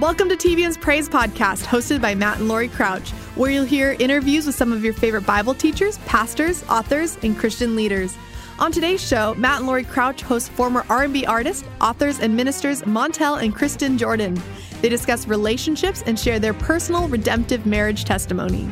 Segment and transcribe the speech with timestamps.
[0.00, 4.46] Welcome to TBN's Praise Podcast, hosted by Matt and Lori Crouch, where you'll hear interviews
[4.46, 8.16] with some of your favorite Bible teachers, pastors, authors, and Christian leaders.
[8.58, 13.44] On today's show, Matt and Lori Crouch host former R&B artists, authors, and ministers Montell
[13.44, 14.40] and Kristen Jordan.
[14.80, 18.70] They discuss relationships and share their personal redemptive marriage testimony.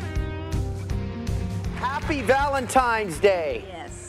[1.75, 3.63] Happy Valentine's Day.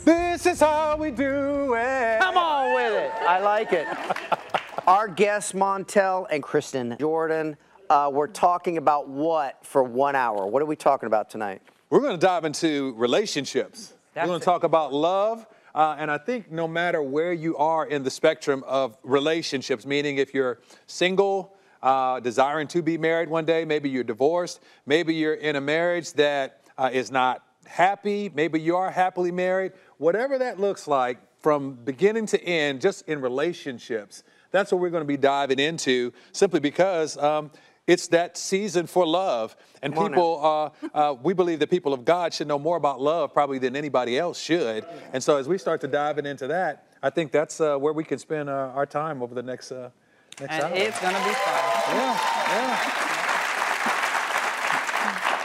[0.07, 0.43] Yes.
[0.43, 2.21] This is how we do it.
[2.21, 3.13] Come on with it.
[3.23, 3.87] I like it.
[4.87, 7.57] Our guests, Montell and Kristen Jordan,
[7.91, 10.47] uh, we're talking about what for one hour?
[10.47, 11.61] What are we talking about tonight?
[11.91, 13.95] We're going to dive into relationships.
[14.15, 15.47] That's We're going to talk about love.
[15.75, 20.19] Uh, and I think no matter where you are in the spectrum of relationships, meaning
[20.19, 25.35] if you're single, uh, desiring to be married one day, maybe you're divorced, maybe you're
[25.35, 30.59] in a marriage that uh, is not happy, maybe you are happily married, whatever that
[30.59, 35.17] looks like from beginning to end, just in relationships, that's what we're going to be
[35.17, 37.51] diving into simply because um,
[37.87, 39.55] it's that season for love.
[39.83, 43.01] And Come people, uh, uh, we believe that people of God should know more about
[43.01, 44.85] love probably than anybody else should.
[45.13, 48.05] And so as we start to diving into that, I think that's uh, where we
[48.05, 49.91] can spend uh, our time over the next, uh,
[50.41, 50.73] next And hour.
[50.75, 51.97] it's going to be fun.
[51.97, 53.07] Yeah, yeah.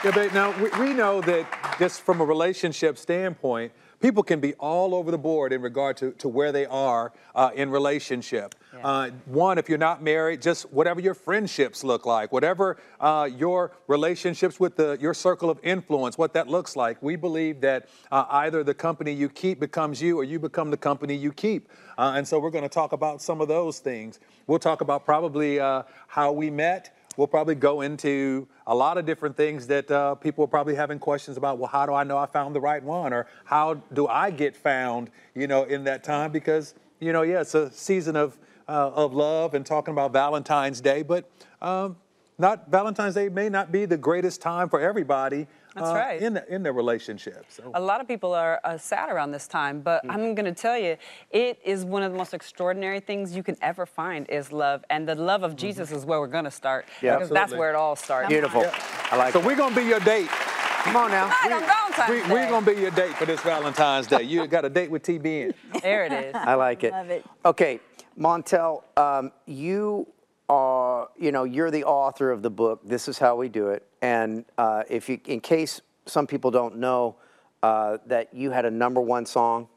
[0.06, 3.72] Yeah, but now we, we know that just from a relationship standpoint,
[4.06, 7.50] people can be all over the board in regard to, to where they are uh,
[7.56, 8.54] in relationship.
[8.72, 8.88] Yeah.
[8.88, 13.72] Uh, one, if you're not married, just whatever your friendships look like, whatever uh, your
[13.88, 17.02] relationships with the, your circle of influence, what that looks like.
[17.02, 20.78] We believe that uh, either the company you keep becomes you or you become the
[20.78, 21.68] company you keep.
[21.98, 24.20] Uh, and so we're going to talk about some of those things.
[24.46, 26.95] We'll talk about probably uh, how we met.
[27.18, 31.00] We'll probably go into a lot of different things that uh, people are probably having
[31.00, 31.58] questions about.
[31.58, 34.56] Well, how do I know I found the right one, or how do I get
[34.56, 35.10] found?
[35.34, 38.38] You know, in that time, because you know, yeah, it's a season of
[38.68, 41.30] uh, of love and talking about Valentine's Day, but
[41.62, 41.98] um,
[42.38, 45.48] not Valentine's Day may not be the greatest time for everybody.
[45.76, 46.22] That's uh, right.
[46.22, 47.56] In the, in their relationships.
[47.56, 47.72] So.
[47.74, 50.78] A lot of people are uh, sad around this time, but I'm going to tell
[50.78, 50.98] you,
[51.32, 55.08] it is one of the most extraordinary things you can ever find is love, and
[55.08, 57.16] the love of Jesus is where we're going to start Yeah.
[57.16, 58.30] because that's where it all starts.
[58.30, 58.66] Beautiful.
[59.12, 59.34] I like it.
[59.34, 59.46] So it.
[59.46, 60.30] we're gonna be your date.
[60.30, 61.28] Come on now.
[61.28, 62.34] Right on Valentine's We, Day.
[62.34, 64.24] we're gonna be your date for this Valentine's Day.
[64.24, 65.54] You got a date with TBN.
[65.82, 66.36] There it is.
[66.36, 66.92] I like it.
[66.94, 67.26] Love it.
[67.44, 67.80] Okay,
[68.20, 70.08] Montell, um, you
[70.50, 72.82] are, you know, you're the author of the book.
[72.84, 73.88] This is how we do it.
[74.02, 77.16] And uh, if you, in case some people don't know,
[77.64, 79.68] uh, that you had a number one song.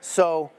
[0.00, 0.50] So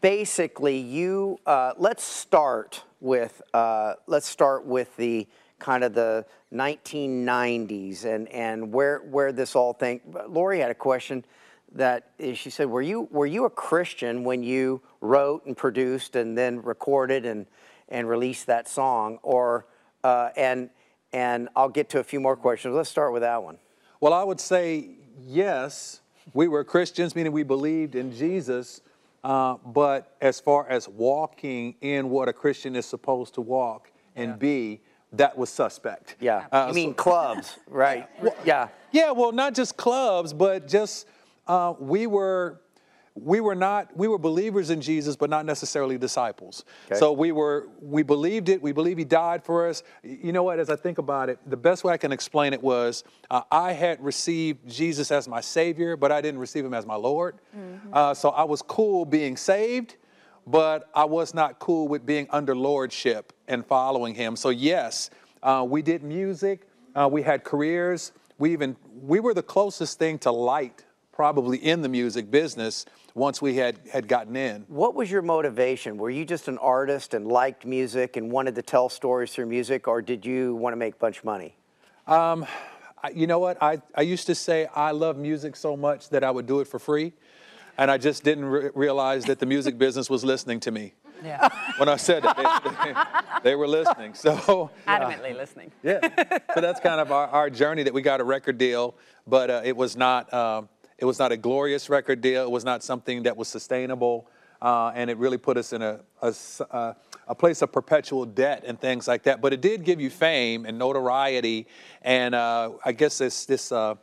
[0.00, 5.28] basically, you uh, let's start with uh, let's start with the
[5.58, 10.00] kind of the 1990s and and where where this all thing.
[10.28, 11.24] Lori had a question
[11.72, 16.36] that she said, "Were you were you a Christian when you wrote and produced and
[16.36, 17.46] then recorded and
[17.88, 19.66] and release that song?" Or
[20.04, 20.70] uh, and
[21.12, 22.74] and I'll get to a few more questions.
[22.74, 23.58] Let's start with that one.
[24.00, 24.90] Well, I would say
[25.24, 26.00] yes.
[26.34, 28.80] We were Christians, meaning we believed in Jesus.
[29.24, 34.38] Uh, but as far as walking in what a Christian is supposed to walk and
[34.38, 34.80] be,
[35.12, 36.16] that was suspect.
[36.20, 38.08] Yeah, Uh, you mean so- clubs, right?
[38.44, 38.68] Yeah.
[38.92, 41.06] Yeah, well, not just clubs, but just
[41.48, 42.60] uh, we were
[43.16, 46.64] we were not we were believers in Jesus, but not necessarily disciples.
[46.86, 46.98] Okay.
[46.98, 48.60] So we were we believed it.
[48.60, 49.82] We believe He died for us.
[50.02, 50.58] You know what?
[50.58, 53.72] As I think about it, the best way I can explain it was uh, I
[53.72, 57.36] had received Jesus as my Savior, but I didn't receive Him as my Lord.
[57.92, 59.96] Uh, so I was cool being saved,
[60.46, 64.36] but I was not cool with being under lordship and following Him.
[64.36, 65.10] So yes,
[65.42, 66.68] uh, we did music.
[66.94, 68.12] Uh, we had careers.
[68.38, 72.84] We even we were the closest thing to light probably in the music business
[73.16, 74.64] once we had had gotten in.
[74.68, 75.96] What was your motivation?
[75.96, 79.88] Were you just an artist and liked music and wanted to tell stories through music,
[79.88, 81.56] or did you want to make a bunch of money?
[83.02, 83.62] I, you know what?
[83.62, 86.68] I, I used to say I love music so much that I would do it
[86.68, 87.12] for free.
[87.78, 90.94] And I just didn't re- realize that the music business was listening to me.
[91.24, 91.48] Yeah.
[91.78, 92.42] When I said it, they,
[92.92, 92.94] they,
[93.42, 94.14] they were listening.
[94.14, 95.70] So, Adamantly listening.
[95.82, 96.00] yeah.
[96.54, 98.94] So that's kind of our, our journey that we got a record deal,
[99.26, 102.42] but uh, it was not um, it was not a glorious record deal.
[102.42, 104.28] It was not something that was sustainable,
[104.62, 106.34] uh, and it really put us in a, a
[106.70, 106.94] uh,
[107.28, 109.40] a place of perpetual debt and things like that.
[109.40, 111.66] But it did give you fame and notoriety,
[112.02, 113.96] and uh, I guess this this uh,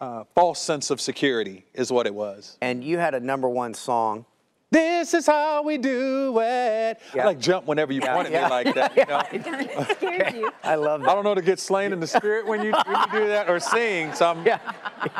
[0.00, 2.56] uh, false sense of security is what it was.
[2.60, 4.26] And you had a number one song.
[4.72, 6.98] This is how we do it.
[7.14, 7.22] Yeah.
[7.22, 8.44] I like jump whenever you Yeah, point at yeah.
[8.44, 8.96] me like that.
[8.96, 9.22] You know?
[9.30, 10.50] It scares you.
[10.64, 11.10] I love that.
[11.10, 13.50] I don't know to get slain in the spirit when you when you do that
[13.50, 14.14] or sing.
[14.14, 14.58] So I'm Yeah.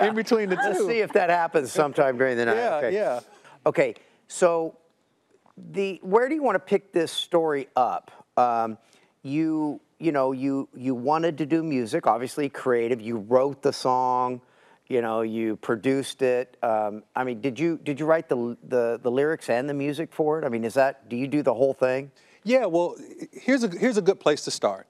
[0.01, 2.57] in between the 2 Let's see if that happens sometime during the night.
[2.57, 2.95] Yeah, okay.
[2.95, 3.21] yeah.
[3.67, 3.95] Okay,
[4.27, 4.79] so
[5.73, 8.11] the where do you want to pick this story up?
[8.39, 8.79] Um,
[9.23, 13.03] you you know you you wanted to do music, obviously creative.
[13.03, 14.41] You wrote the song,
[14.93, 16.59] you know, you produced it.
[16.63, 20.13] Um, I mean, did you did you write the, the the lyrics and the music
[20.13, 20.45] for it?
[20.45, 22.11] I mean, is that do you do the whole thing?
[22.45, 22.97] Yeah, well,
[23.33, 24.87] here's a here's a good place to start.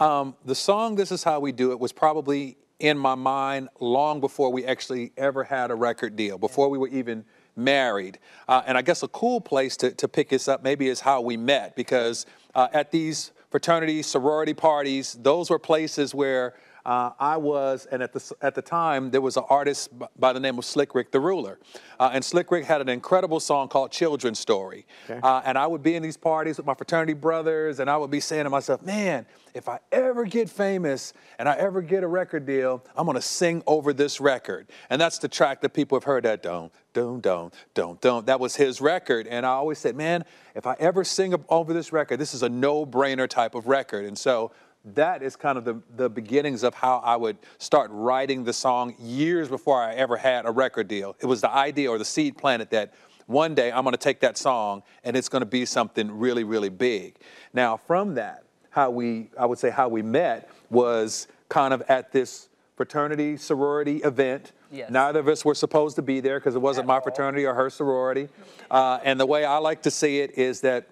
[0.00, 4.20] Um, the song "This Is How We Do It" was probably in my mind long
[4.20, 7.24] before we actually ever had a record deal, before we were even
[7.54, 8.18] married.
[8.48, 11.20] Uh, and I guess a cool place to, to pick this up maybe is how
[11.20, 12.26] we met, because
[12.56, 16.54] uh, at these fraternity sorority parties, those were places where
[16.84, 20.40] uh, I was, and at the, at the time, there was an artist by the
[20.40, 21.58] name of Slick Rick the Ruler.
[21.98, 24.86] Uh, and Slick Rick had an incredible song called Children's Story.
[25.22, 28.10] Uh, and I would be in these parties with my fraternity brothers, and I would
[28.10, 32.08] be saying to myself, man, if I ever get famous and I ever get a
[32.08, 34.68] record deal, I'm gonna sing over this record.
[34.90, 38.26] And that's the track that people have heard that, don't, don't, don't, don't, don't.
[38.26, 39.26] That was his record.
[39.26, 42.48] And I always said, man, if I ever sing over this record, this is a
[42.48, 44.04] no brainer type of record.
[44.04, 44.52] And so
[44.84, 48.94] that is kind of the, the beginnings of how I would start writing the song
[48.98, 51.16] years before I ever had a record deal.
[51.20, 52.92] It was the idea or the seed planted that
[53.26, 56.44] one day I'm going to take that song and it's going to be something really,
[56.44, 57.16] really big.
[57.54, 62.12] Now, from that, how we, I would say, how we met was kind of at
[62.12, 64.52] this fraternity sorority event.
[64.70, 64.90] Yes.
[64.90, 67.70] Neither of us were supposed to be there because it wasn't my fraternity or her
[67.70, 68.28] sorority.
[68.70, 70.88] Uh, and the way I like to see it is that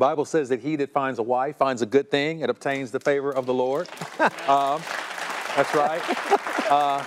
[0.00, 2.98] Bible says that he that finds a wife finds a good thing and obtains the
[2.98, 3.86] favor of the Lord.
[4.48, 4.80] um,
[5.54, 6.02] that's right.
[6.70, 7.04] Uh,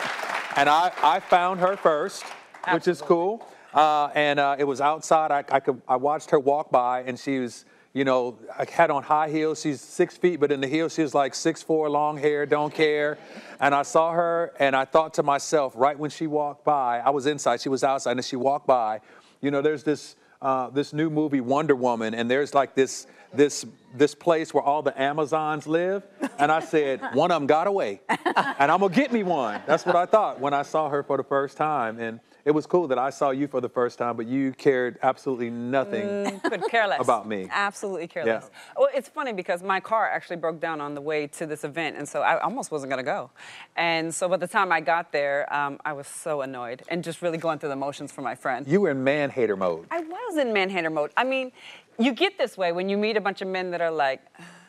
[0.55, 2.23] and I, I found her first,
[2.71, 3.45] which is cool.
[3.73, 5.31] Uh, and uh, it was outside.
[5.31, 8.91] I, I, could, I watched her walk by, and she was, you know, I had
[8.91, 9.61] on high heels.
[9.61, 12.71] She's six feet, but in the heels, she was like six four, long hair, don't
[12.71, 13.17] care.
[13.59, 17.09] And I saw her, and I thought to myself, right when she walked by, I
[17.09, 19.01] was inside, she was outside, and as she walked by.
[19.41, 23.65] You know, there's this uh, this new movie Wonder Woman, and there's like this this
[23.95, 26.03] this place where all the Amazons live,
[26.37, 29.61] and I said one of them got away, and I'm gonna get me one.
[29.65, 32.65] That's what I thought when I saw her for the first time, and it was
[32.65, 36.39] cool that I saw you for the first time, but you cared absolutely nothing.
[36.41, 37.47] Could care less About me.
[37.49, 38.49] Absolutely careless.
[38.51, 38.59] Yeah.
[38.77, 41.97] Well, it's funny because my car actually broke down on the way to this event,
[41.97, 43.31] and so I almost wasn't going to go.
[43.75, 47.21] And so by the time I got there, um, I was so annoyed and just
[47.21, 48.67] really going through the motions for my friend.
[48.67, 49.87] You were in man hater mode.
[49.89, 51.11] I was in man-hater mode.
[51.15, 51.51] I mean,
[51.99, 54.21] you get this way when you meet a bunch of men that are like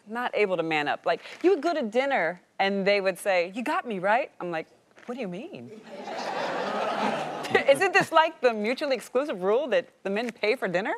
[0.09, 1.07] not able to man up.
[1.07, 4.51] Like you would go to dinner and they would say, "You got me right." I'm
[4.51, 4.67] like,
[5.07, 5.71] "What do you mean?"
[7.69, 10.95] Isn't this like the mutually exclusive rule that the men pay for dinner?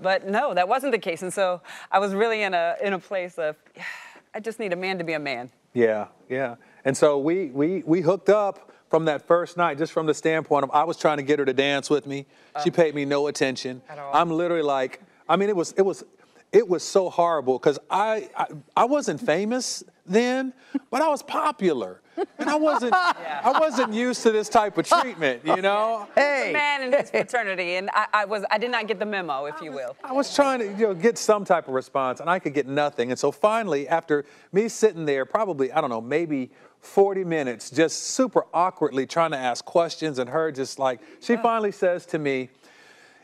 [0.00, 1.22] But no, that wasn't the case.
[1.22, 1.60] And so
[1.90, 3.56] I was really in a in a place of
[4.34, 5.50] I just need a man to be a man.
[5.74, 6.56] Yeah, yeah.
[6.84, 10.64] And so we we we hooked up from that first night, just from the standpoint
[10.64, 12.26] of I was trying to get her to dance with me.
[12.62, 12.72] She oh.
[12.72, 13.82] paid me no attention.
[13.88, 14.12] At all.
[14.12, 16.04] I'm literally like, I mean, it was it was
[16.52, 20.52] it was so horrible because I, I I wasn't famous then,
[20.90, 22.00] but I was popular.
[22.38, 26.06] And I wasn't I wasn't used to this type of treatment, you know?
[26.14, 29.46] Hey, Man in his fraternity, and I, I was I did not get the memo,
[29.46, 29.96] if you will.
[30.04, 32.66] I was trying to you know, get some type of response, and I could get
[32.66, 33.10] nothing.
[33.10, 36.50] And so finally, after me sitting there, probably, I don't know, maybe
[36.80, 41.42] 40 minutes, just super awkwardly trying to ask questions, and her just like, she uh.
[41.42, 42.50] finally says to me,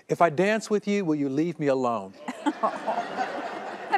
[0.09, 2.15] If I dance with you, will you leave me alone?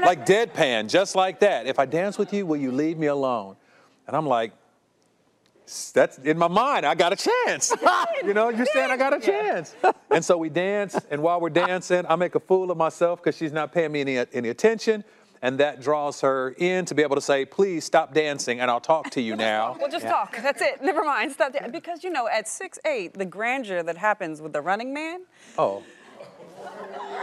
[0.06, 1.66] like deadpan, just like that.
[1.66, 3.56] If I dance with you, will you leave me alone?
[4.06, 4.52] And I'm like,
[5.92, 6.86] that's in my mind.
[6.86, 7.72] I got a chance.
[8.24, 9.76] you know, you're saying I got a chance.
[10.10, 13.36] and so we dance, and while we're dancing, I make a fool of myself because
[13.36, 15.04] she's not paying me any, any attention.
[15.40, 18.80] And that draws her in to be able to say, please stop dancing and I'll
[18.80, 19.76] talk to you now.
[19.78, 20.36] We'll just talk.
[20.42, 20.82] That's it.
[20.82, 21.30] Never mind.
[21.30, 21.70] Stop that.
[21.70, 25.20] Because you know, at six eight, the grandeur that happens with the running man.
[25.56, 25.84] Oh,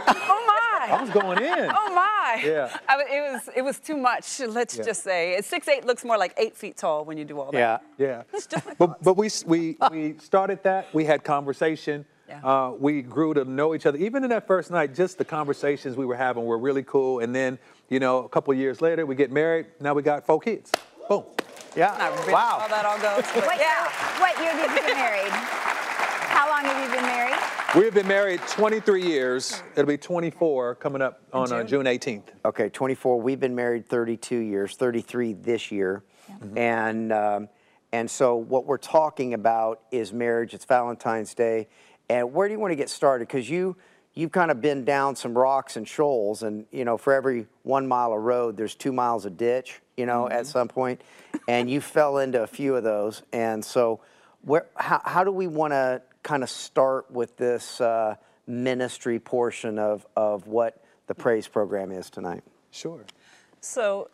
[0.08, 0.65] Oh my.
[0.92, 1.70] I was going in.
[1.78, 2.42] Oh my!
[2.44, 2.76] Yeah.
[2.88, 4.40] I, it was it was too much.
[4.40, 4.84] Let's Yeah.
[4.84, 7.82] just say six eight looks more like eight feet tall when you do all that.
[7.98, 8.06] yeah.
[8.06, 8.22] Yeah.
[8.32, 10.92] just like but but we, we, we started that.
[10.92, 12.04] We had conversation.
[12.28, 12.40] Yeah.
[12.44, 13.98] Uh, we grew to know each other.
[13.98, 17.20] Even in that first night, just the conversations we were having were really cool.
[17.20, 17.56] And then,
[17.88, 19.66] you know, a couple of years later, we get married.
[19.80, 20.72] Now we got four kids.
[21.08, 21.22] Boom.
[21.76, 21.94] Yeah.
[21.96, 22.58] Not really wow.
[22.62, 23.22] how that all goes.
[23.32, 23.86] But What, yeah.
[24.18, 25.30] what year did you get married?
[26.36, 27.38] How long have you been married?
[27.74, 29.62] We have been married 23 years.
[29.72, 32.22] It'll be 24 coming up on uh, June 18th.
[32.44, 33.20] Okay, 24.
[33.20, 36.02] We've been married 32 years, 33 this year,
[36.54, 37.48] and um,
[37.92, 40.54] and so what we're talking about is marriage.
[40.54, 41.68] It's Valentine's Day,
[42.08, 43.28] and where do you want to get started?
[43.28, 43.76] Because you
[44.14, 47.86] you've kind of been down some rocks and shoals, and you know for every one
[47.86, 49.82] mile of road, there's two miles of ditch.
[49.98, 51.02] You know, at some point,
[51.46, 54.00] and you fell into a few of those, and so
[54.42, 58.16] where how, how do we want to kind of start with this uh,
[58.48, 62.42] ministry portion of of what the praise program is tonight?
[62.72, 63.04] Sure.
[63.60, 64.10] So,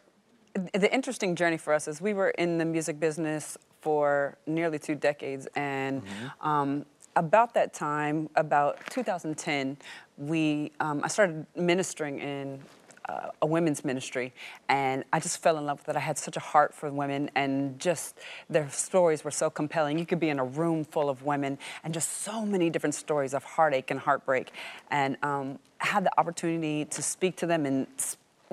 [0.55, 4.95] the interesting journey for us is we were in the music business for nearly two
[4.95, 6.03] decades, and
[6.43, 6.85] um,
[7.17, 9.79] about that time, about 2010,
[10.19, 12.61] we um, I started ministering in
[13.09, 14.33] uh, a women's ministry,
[14.69, 15.97] and I just fell in love with it.
[15.97, 18.19] I had such a heart for women, and just
[18.49, 19.99] their stories were so compelling.
[19.99, 23.35] You could be in a room full of women, and just so many different stories
[23.35, 24.53] of heartache and heartbreak,
[24.91, 27.87] and um, had the opportunity to speak to them and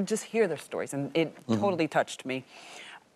[0.03, 2.43] just hear their stories, and it totally touched me.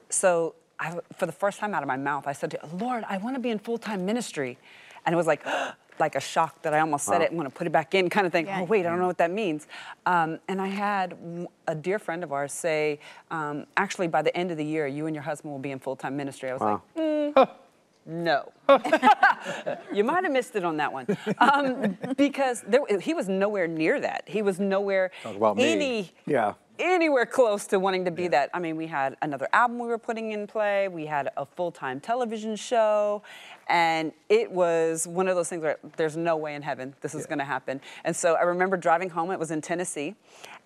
[0.09, 3.17] So, I, for the first time out of my mouth, I said, to "Lord, I
[3.17, 4.57] want to be in full-time ministry,"
[5.05, 5.45] and it was like,
[5.99, 8.09] like a shock that I almost said it and want to put it back in,
[8.09, 8.45] kind of thing.
[8.47, 8.61] Yeah.
[8.61, 9.67] Oh, wait, I don't know what that means.
[10.05, 11.17] Um, and I had
[11.67, 12.99] a dear friend of ours say,
[13.31, 15.79] um, actually, by the end of the year, you and your husband will be in
[15.79, 16.49] full-time ministry.
[16.49, 17.49] I was like, "Mm,
[18.05, 18.51] no.
[19.93, 21.05] you might have missed it on that one.
[21.37, 24.23] Um, because there, he was nowhere near that.
[24.27, 25.11] He was nowhere
[25.57, 26.53] any Yeah.
[26.79, 28.49] anywhere close to wanting to be that.
[28.53, 30.87] I mean, we had another album we were putting in play.
[30.87, 33.21] We had a full-time television show,
[33.67, 37.25] and it was one of those things where there's no way in heaven this is
[37.25, 37.79] going to happen.
[38.03, 39.31] And so I remember driving home.
[39.31, 40.15] It was in Tennessee,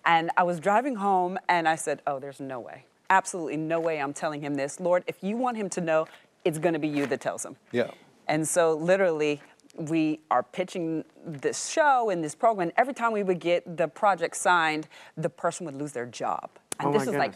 [0.06, 4.00] and I was driving home, and I said, "Oh, there's no way." Absolutely no way
[4.02, 4.80] I'm telling him this.
[4.80, 6.06] Lord, if you want him to know,
[6.44, 7.56] it's going to be you that tells them.
[7.72, 7.90] Yeah.
[8.26, 9.40] And so literally,
[9.76, 12.70] we are pitching this show and this program.
[12.76, 16.50] Every time we would get the project signed, the person would lose their job.
[16.80, 17.32] And Oh this my is like,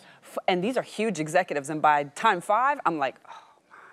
[0.49, 1.71] and these are huge executives.
[1.71, 3.32] And by time five, I'm like, oh,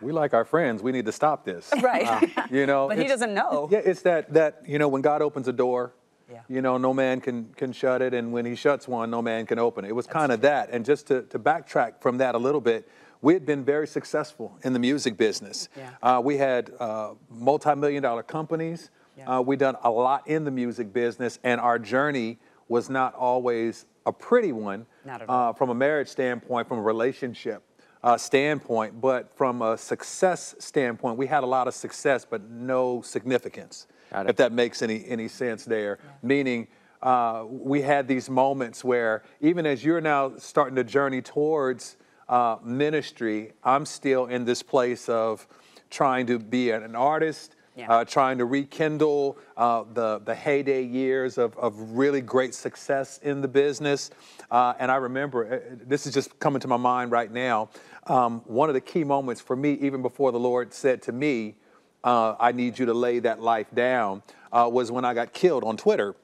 [0.01, 0.81] We like our friends.
[0.83, 1.69] We need to stop this.
[1.81, 2.07] right.
[2.37, 2.87] Uh, you know.
[2.89, 3.67] But he doesn't know.
[3.71, 5.93] Yeah, it's that that you know when God opens a door,
[6.31, 6.41] Yeah.
[6.47, 9.45] you know no man can can shut it, and when He shuts one, no man
[9.45, 9.89] can open it.
[9.89, 10.69] It was kind of that.
[10.71, 12.87] And just to to backtrack from that a little bit,
[13.21, 15.69] we had been very successful in the music business.
[15.77, 15.89] Yeah.
[16.01, 18.91] Uh, we had uh, multi-million dollar companies.
[19.17, 19.37] Yeah.
[19.37, 22.37] Uh, we done a lot in the music business, and our journey
[22.69, 25.49] was not always a pretty one Not at all.
[25.49, 27.63] uh, from a marriage standpoint, from a relationship
[28.03, 33.01] uh, standpoint, but from a success standpoint, we had a lot of success, but no
[33.01, 33.87] significance.
[34.11, 36.67] If that makes any any sense there, meaning.
[37.01, 41.95] Uh, we had these moments where, even as you're now starting to journey towards
[42.29, 45.45] uh, ministry, I'm still in this place of
[45.89, 47.89] trying to be an artist, Yeah.
[47.89, 53.41] uh, trying to rekindle uh, the, the heyday years of, of really great success in
[53.41, 54.11] the business.
[54.51, 57.69] Uh, and I remember, uh, this is just coming to my mind right now,
[58.07, 61.55] um, one of the key moments for me, even before the Lord said to me,
[62.03, 65.63] uh, I need you to lay that life down, uh, was when I got killed
[65.63, 66.15] on Twitter.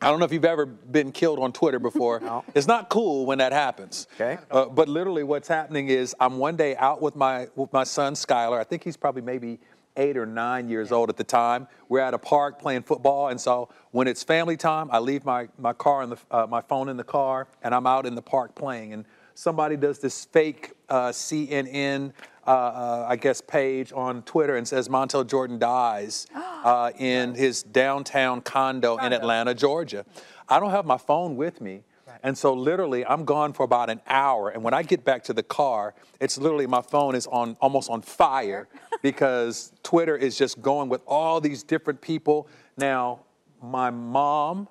[0.00, 2.22] I don't know if you've ever been killed on Twitter before.
[2.54, 4.06] It's not cool when that happens.
[4.14, 4.38] Okay.
[4.50, 8.14] Uh, but literally, what's happening is I'm one day out with my with my son
[8.14, 8.58] Skylar.
[8.58, 9.58] I think he's probably maybe
[9.96, 11.68] eight or nine years old at the time.
[11.88, 15.48] We're at a park playing football, and so when it's family time, I leave my
[15.58, 18.54] my car the uh, my phone in the car, and I'm out in the park
[18.54, 18.92] playing.
[18.92, 22.12] And somebody does this fake uh, CNN.
[22.48, 27.62] Uh, uh, I guess page on Twitter and says Montell Jordan dies uh, in his
[27.62, 30.06] downtown condo in Atlanta, Georgia.
[30.48, 31.82] I don't have my phone with me,
[32.22, 34.48] and so literally, I'm gone for about an hour.
[34.48, 37.90] And when I get back to the car, it's literally my phone is on almost
[37.90, 38.66] on fire
[39.02, 42.48] because Twitter is just going with all these different people.
[42.78, 43.20] Now,
[43.62, 44.68] my mom,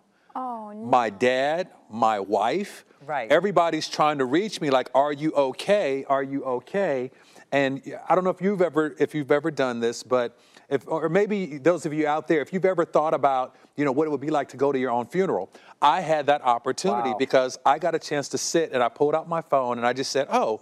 [0.90, 3.32] my dad, my wife, Right.
[3.32, 6.04] everybody's trying to reach me like, "Are you okay?
[6.10, 7.12] Are you okay?"
[7.51, 10.38] And I don't know if you've ever if you've ever done this, but
[10.70, 13.92] if or maybe those of you out there, if you've ever thought about, you know,
[13.94, 15.50] what it would be like to go to your own funeral.
[15.82, 17.18] I had that opportunity Wow.
[17.18, 19.94] because I got a chance to sit and I pulled out my phone and I
[19.94, 20.62] just said, "Oh,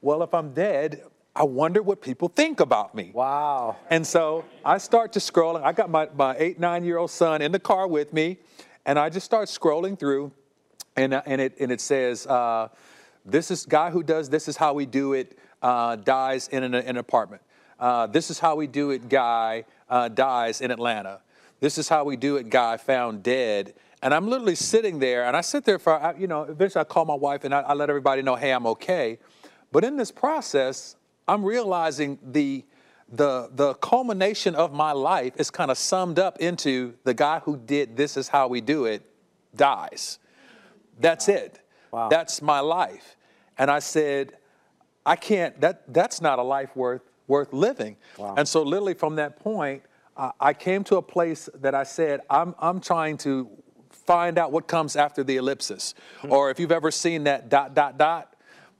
[0.00, 1.02] well, if I'm dead,
[1.34, 3.76] I wonder what people think about me." Wow.
[3.90, 5.56] And so I start to scroll.
[5.56, 8.38] I got my, my eight, nine year old son in the car with me,
[8.86, 10.30] and I just start scrolling through,
[10.94, 12.68] and, and, it, and it says, uh,
[13.24, 16.74] This is guy who does this is how we do it, uh, dies in an,
[16.74, 17.42] an apartment.
[17.78, 21.20] Uh, this is how we do it, guy uh, dies in Atlanta.
[21.60, 23.74] This is how we do it, guy found dead.
[24.02, 27.04] And I'm literally sitting there, and I sit there for, you know, eventually I call
[27.04, 29.18] my wife and I, I let everybody know, hey, I'm okay.
[29.70, 32.64] But in this process, I'm realizing the
[33.08, 37.58] the the culmination of my life is kind of summed up into the guy who
[37.58, 39.02] did this is how we do it
[39.54, 40.18] dies.
[40.98, 41.60] That's it.
[41.90, 42.08] Wow.
[42.08, 43.16] That's my life.
[43.58, 44.32] And I said,
[45.04, 45.60] I can't.
[45.60, 47.96] That that's not a life worth worth living.
[48.18, 48.34] Wow.
[48.36, 49.82] And so literally from that point,
[50.16, 53.48] uh, I came to a place that I said, I'm I'm trying to
[53.90, 56.32] find out what comes after the ellipsis, Hmm.
[56.32, 58.28] or if you've ever seen that dot dot dot.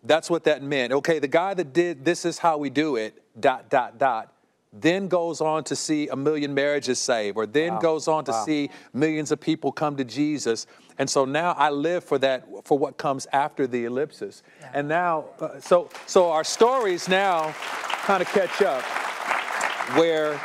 [0.05, 0.93] That's what that meant.
[0.93, 4.33] Okay, the guy that did this is how we do it, dot, dot, dot,
[4.73, 8.69] then goes on to see a million marriages saved, or then goes on to see
[8.93, 10.67] millions of people come to Jesus.
[10.99, 14.42] And so now I live for that, for what comes after the ellipsis.
[14.75, 17.52] And now, uh, so, so our stories now
[18.04, 18.82] kind of catch up
[19.96, 20.38] where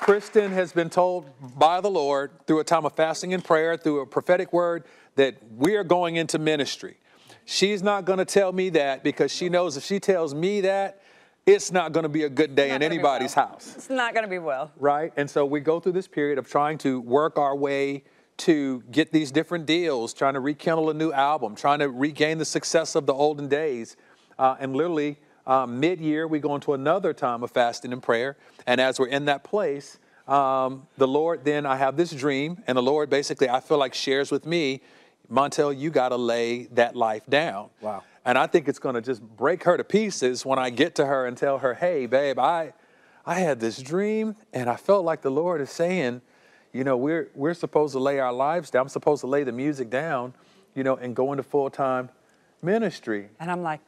[0.00, 1.28] Kristen has been told
[1.58, 4.84] by the Lord through a time of fasting and prayer, through a prophetic word,
[5.16, 6.96] that we are going into ministry.
[7.44, 11.02] She's not going to tell me that because she knows if she tells me that,
[11.46, 13.48] it's not going to be a good day in anybody's well.
[13.48, 14.70] house It's not going to be well.
[14.76, 15.12] right?
[15.16, 18.04] And so we go through this period of trying to work our way
[18.38, 22.44] to get these different deals, trying to rekindle a new album, trying to regain the
[22.44, 23.96] success of the olden days.
[24.38, 28.36] Uh, and literally, uh, mid year, we go into another time of fasting and prayer.
[28.66, 32.76] And as we're in that place, um, the Lord then, I have this dream, and
[32.76, 34.82] the Lord basically, I feel like, shares with me,
[35.30, 37.70] Montell, you got to lay that life down.
[37.80, 38.02] Wow.
[38.24, 41.06] And I think it's going to just break her to pieces when I get to
[41.06, 42.74] her and tell her, hey, babe, I,
[43.24, 46.20] I had this dream and I felt like the Lord is saying,
[46.72, 48.82] you know, we're, we're supposed to lay our lives down.
[48.82, 50.34] I'm supposed to lay the music down,
[50.74, 52.10] you know, and go into full time
[52.62, 53.28] ministry.
[53.40, 53.80] And I'm like,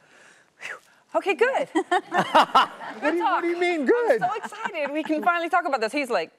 [1.14, 1.68] okay, good.
[1.74, 4.22] good What do, you, what do you mean good?
[4.22, 4.92] I'm so excited.
[4.92, 5.92] We can finally talk about this.
[5.92, 6.30] He's like,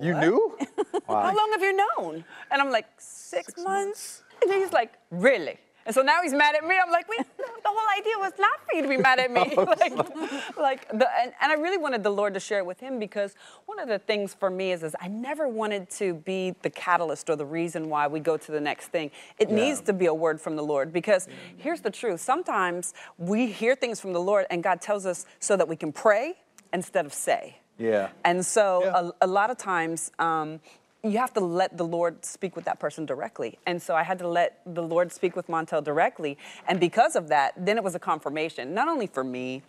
[0.00, 0.58] You knew?
[1.06, 2.24] How long have you known?
[2.50, 4.22] And I'm like, six, months.
[4.42, 5.58] And he's like, really?
[5.86, 6.76] And so now he's mad at me.
[6.82, 9.54] I'm like, we, the whole idea was not for you to be mad at me.
[9.56, 12.98] like, like the, and, and I really wanted the Lord to share it with him
[12.98, 13.34] because
[13.66, 17.28] one of the things for me is, is I never wanted to be the catalyst
[17.28, 19.10] or the reason why we go to the next thing.
[19.38, 22.20] It needs to be a word from the Lord because here's the truth.
[22.20, 25.92] Sometimes we hear things from the Lord and God tells us so that we can
[25.92, 26.34] pray
[26.72, 27.58] instead of say.
[27.78, 28.08] Yeah.
[28.24, 29.10] And so Yeah.
[29.20, 30.60] a, a lot of times, um,
[31.04, 33.58] you have to let the Lord speak with that person directly.
[33.66, 36.38] And so I had to let the Lord speak with Montell directly.
[36.66, 39.62] And because of that, then it was a confirmation, not only for me,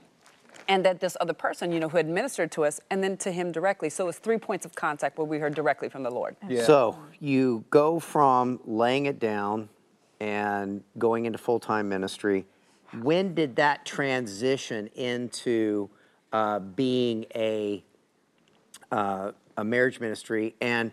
[0.69, 3.31] and that this other person, you know, who had ministered to us, and then to
[3.31, 3.89] him directly.
[3.89, 6.37] So it was three points of contact where we heard directly from the Lord.
[6.47, 6.63] Yeah.
[6.63, 9.67] So you go from laying it down
[10.21, 12.45] and going into full time ministry.
[13.01, 15.89] When did that transition into
[16.31, 17.83] uh, being a
[18.91, 20.91] uh, a marriage ministry, and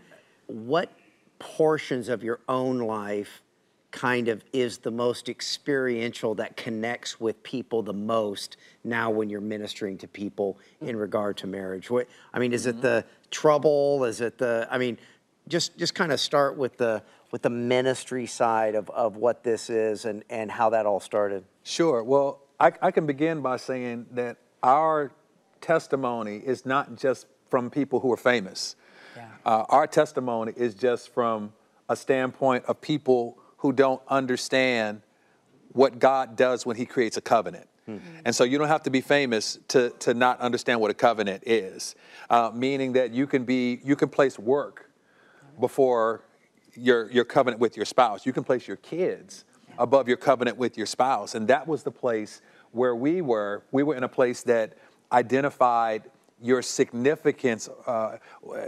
[0.53, 0.91] what
[1.39, 3.43] portions of your own life
[3.91, 9.41] kind of is the most experiential that connects with people the most now when you're
[9.41, 11.91] ministering to people in regard to marriage?
[11.91, 12.83] What I mean, is it mm-hmm.
[12.83, 14.05] the trouble?
[14.05, 14.99] Is it the I mean,
[15.49, 19.71] just just kind of start with the with the ministry side of, of what this
[19.71, 21.43] is and, and how that all started.
[21.65, 22.05] Sure.
[22.05, 25.11] Well, I, I can begin by saying that our
[25.61, 28.77] testimony is not just from people who are famous.
[29.17, 29.29] Yeah.
[29.45, 31.53] Uh, our testimony is just from
[31.89, 35.03] a standpoint of people who don't understand
[35.73, 37.69] what God does when He creates a covenant.
[38.25, 41.43] And so you don't have to be famous to, to not understand what a covenant
[41.45, 41.95] is,
[42.31, 44.91] uh, meaning that you can be you can place work
[45.61, 46.23] before
[46.75, 48.25] your your covenant with your spouse.
[48.25, 49.45] You can place your kids
[49.79, 53.63] above your covenant with your spouse, and that was the place where we were.
[53.73, 54.75] We were in a place that
[55.11, 56.05] identified
[56.43, 57.69] your significance.
[57.87, 58.19] Uh,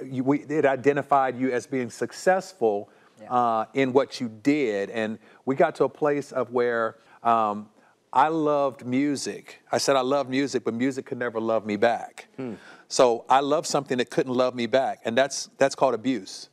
[0.05, 2.91] you, we, it identified you as being successful
[3.29, 6.97] uh, in what you did, and we got to a place of where.
[7.23, 7.69] Um,
[8.17, 9.61] I loved music.
[9.73, 12.29] I said I love music, but music could never love me back.
[12.87, 16.49] So I loved something that couldn't love me back, and that's that's called abuse.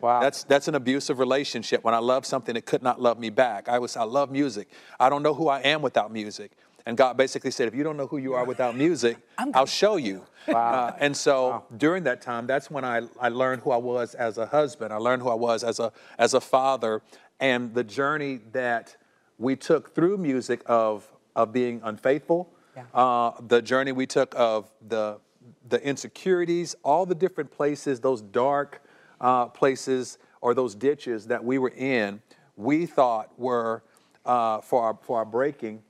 [0.00, 0.20] Wow.
[0.20, 3.68] That's that's an abusive relationship when I love something that could not love me back.
[3.68, 4.68] I was I love music.
[4.98, 6.50] I don't know who I am without music.
[6.86, 9.96] And God basically said, if you don't know who you are without music, I'll show
[9.96, 10.24] you.
[10.46, 14.36] Uh, and so during that time, that's when I, I learned who I was as
[14.36, 14.92] a husband.
[14.92, 17.00] I learned who I was as a as a father,
[17.40, 18.94] and the journey that
[19.38, 22.82] we took through music of of being unfaithful, Yeah.
[22.92, 25.18] uh, the journey we took of the
[25.66, 28.82] the insecurities, all the different places, those dark
[29.22, 32.20] uh, places or those ditches that we were in,
[32.58, 33.82] we thought were
[34.26, 35.82] uh, for our for our breaking.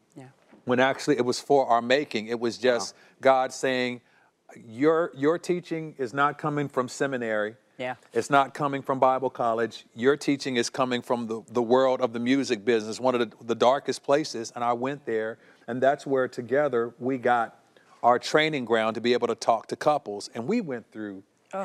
[0.64, 2.26] When actually it was for our making.
[2.28, 4.00] It was just God saying,
[4.66, 7.96] "Your your teaching is not coming from seminary." Yeah.
[8.12, 9.84] It's not coming from Bible college.
[9.94, 13.44] Your teaching is coming from the, the world of the music business, one of the,
[13.44, 14.52] the darkest places.
[14.54, 17.58] And I went there, and that's where together we got
[18.02, 20.30] our training ground to be able to talk to couples.
[20.34, 21.24] And we went through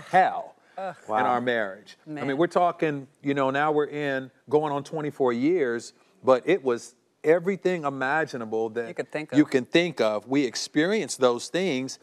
[0.10, 1.98] hell in our marriage.
[2.08, 6.64] I mean, we're talking, you know, now we're in going on 24 years, but it
[6.64, 10.28] was everything imaginable that You could think you can think of.
[10.28, 12.00] We experienced those things,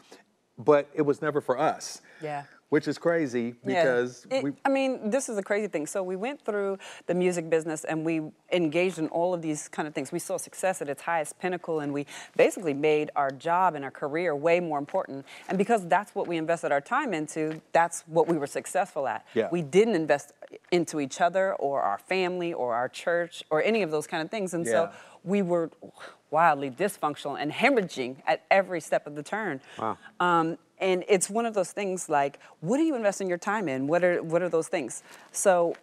[0.57, 2.01] but it was never for us.
[2.21, 2.43] Yeah.
[2.69, 3.81] Which is crazy Yeah.
[3.83, 5.87] because It- we I mean, this is the crazy thing.
[5.87, 9.87] So we went through the music business and we engaged in all of these kind
[9.87, 10.11] of things.
[10.11, 13.91] We saw success at its highest pinnacle, and we basically made our job and our
[13.91, 15.25] career way more important.
[15.47, 19.25] And because that's what we invested our time into, that's what we were successful at.
[19.33, 19.47] Yeah.
[19.49, 20.33] We didn't invest
[20.71, 24.29] into each other or our family or our church or any of those kind of
[24.29, 24.71] things, and Yeah.
[24.71, 24.89] so
[25.23, 25.71] we were
[26.31, 29.61] wildly dysfunctional and hemorrhaging at every step of the turn.
[29.79, 29.97] Wow.
[30.19, 33.87] Um, and it's one of those things like, what are you investing your time in?
[33.87, 35.03] What are what are those things?
[35.31, 35.75] So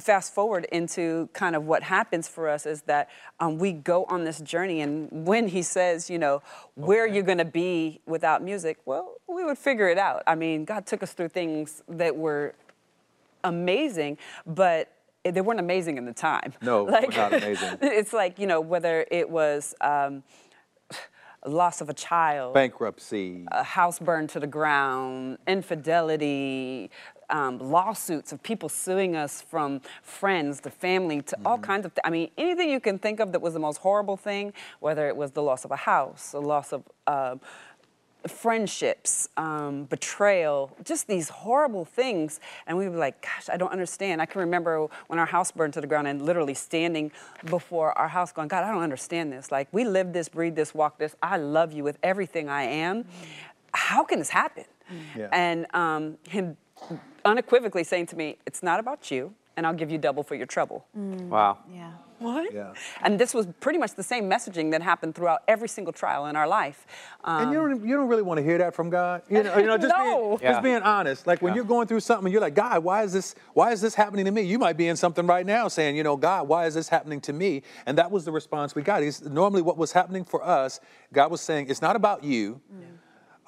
[0.00, 3.10] fast forward into kind of what happens for us is that
[3.40, 6.40] um, we go on this journey and when he says you know
[6.76, 10.34] where are you going to be without music well we would figure it out i
[10.34, 12.54] mean god took us through things that were
[13.44, 14.90] amazing but
[15.24, 17.76] they weren't amazing in the time No, were not amazing.
[17.82, 20.22] it's like you know whether it was um,
[21.44, 23.44] loss of a child bankruptcy.
[23.50, 26.90] a house burned to the ground, infidelity,
[27.30, 31.94] um, lawsuits of people suing us from friends to family to all kinds of.
[31.94, 35.08] Th- I mean, anything you can think of that was the most horrible thing, whether
[35.08, 36.82] it was the loss of a house, the loss of.
[37.06, 37.40] um
[38.26, 42.40] friendships, um, betrayal, just these horrible things.
[42.66, 44.20] And we were like, gosh, I don't understand.
[44.22, 47.12] I can remember when our house burned to the ground and literally standing
[47.46, 49.50] before our house going, God, I don't understand this.
[49.50, 51.16] Like, we live this, breathe this, walk this.
[51.22, 53.04] I love you with everything I am.
[53.74, 54.64] How can this happen?
[55.16, 55.28] Yeah.
[55.32, 56.56] And um, him
[57.24, 60.46] unequivocally saying to me, It's not about you, and I'll give you double for your
[60.46, 60.86] trouble.
[60.94, 61.58] Wow.
[61.72, 61.92] Yeah.
[62.18, 62.54] What?
[62.54, 62.72] Yeah.
[63.02, 66.36] And this was pretty much the same messaging that happened throughout every single trial in
[66.36, 66.86] our life.
[67.24, 69.22] Um, And you don't, you don't really want to hear that from God.
[69.28, 70.04] You know, you know just, No.
[70.04, 70.52] being, Yeah.
[70.52, 71.26] just being honest.
[71.26, 71.56] Like when Yeah.
[71.56, 73.34] you're going through something, and you're like, God, why is this?
[73.54, 74.42] Why is this happening to me?
[74.42, 77.20] You might be in something right now, saying, you know, God, why is this happening
[77.22, 77.62] to me?
[77.86, 79.02] And that was the response we got.
[79.02, 80.78] Is normally what was happening for us.
[81.12, 82.60] God was saying, it's not about you,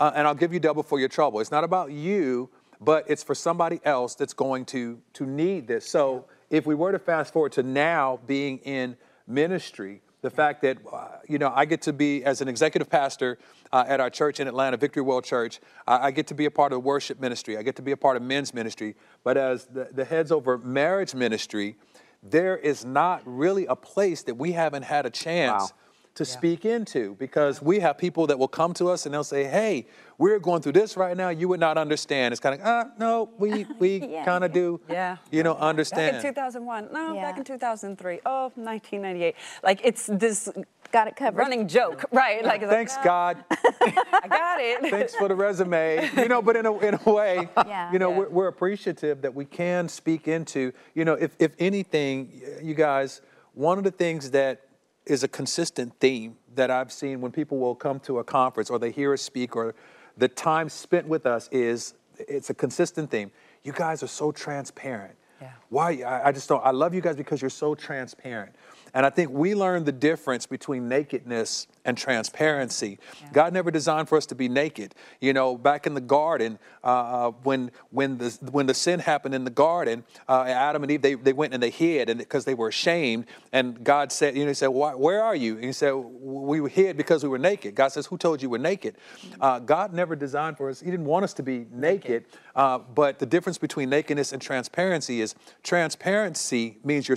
[0.00, 1.38] uh, and I'll give you double for your trouble.
[1.38, 5.88] It's not about you, but it's for somebody else that's going to to need this.
[5.88, 10.78] So if we were to fast forward to now being in ministry, the fact that
[10.92, 13.38] uh, you know I get to be as an executive pastor
[13.72, 15.60] uh, at our church in Atlanta, Victory World Church.
[15.86, 17.56] I, I get to be a part of the worship ministry.
[17.58, 18.96] I get to be a part of men's ministry.
[19.22, 21.76] But as the, the heads over marriage ministry,
[22.22, 25.68] there is not really a place that we haven't had a chance Wow.
[26.14, 29.44] To speak into because we have people that will come to us and they'll say,
[29.44, 31.28] "Hey, we're going through this right now.
[31.30, 34.24] You would not understand." It's kind of, "Uh, no, we we Yeah.
[34.24, 35.16] kind of do, Yeah.
[35.32, 36.12] you know, understand.
[36.16, 36.88] Back in 2001.
[36.92, 38.20] No, back in 2003.
[38.24, 39.34] Oh, 1998.
[39.64, 40.48] Like it's this
[40.92, 41.38] Got it covered.
[41.38, 42.44] running joke, right?
[42.44, 43.44] Like, it's like, Thanks, "Ah, God.
[43.50, 44.90] I got it.
[44.90, 46.08] Thanks for the resume.
[46.16, 47.90] You know, but in a, in a way, Yeah.
[47.92, 48.18] you know, Yeah.
[48.18, 53.20] we're, we're appreciative that we can speak into, you know, if, if anything, you guys,
[53.54, 54.60] one of the things that
[55.06, 58.78] is a consistent theme that I've seen when people will come to a conference or
[58.78, 59.74] they hear us speak or
[60.16, 63.30] the time spent with us is, it's a consistent theme.
[63.62, 65.16] You guys are so transparent.
[65.40, 65.50] Yeah.
[65.68, 66.02] Why?
[66.02, 66.64] I, I just don't.
[66.64, 68.54] I love you guys because you're so transparent.
[68.94, 72.98] And I think we learned the difference between nakedness and transparency.
[73.32, 74.94] God never designed for us to be naked.
[75.20, 79.34] You know, back in the garden, uh, uh, when when the when the sin happened
[79.34, 82.44] in the garden, uh, Adam and Eve they, they went and they hid and because
[82.44, 83.26] they were ashamed.
[83.52, 86.60] And God said, you know, He said, Why, "Where are you?" And He said, "We
[86.60, 88.96] were hid because we were naked." God says, "Who told you we're naked?"
[89.40, 90.80] Uh, God never designed for us.
[90.80, 92.26] He didn't want us to be naked.
[92.54, 97.16] Uh, but the difference between nakedness and transparency is transparency means you're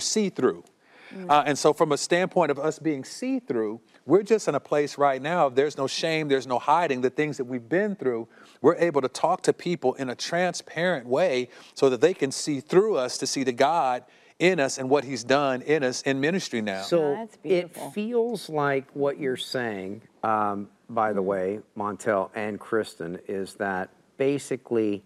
[1.10, 1.30] see-through.
[1.30, 4.60] Uh, and so, from a standpoint of us being see through, we're just in a
[4.60, 7.94] place right now, if there's no shame, there's no hiding the things that we've been
[7.94, 8.28] through.
[8.60, 12.60] We're able to talk to people in a transparent way so that they can see
[12.60, 14.04] through us to see the God
[14.38, 16.82] in us and what He's done in us in ministry now.
[16.82, 23.18] So that's it feels like what you're saying, um, by the way, Montell and Kristen,
[23.26, 25.02] is that basically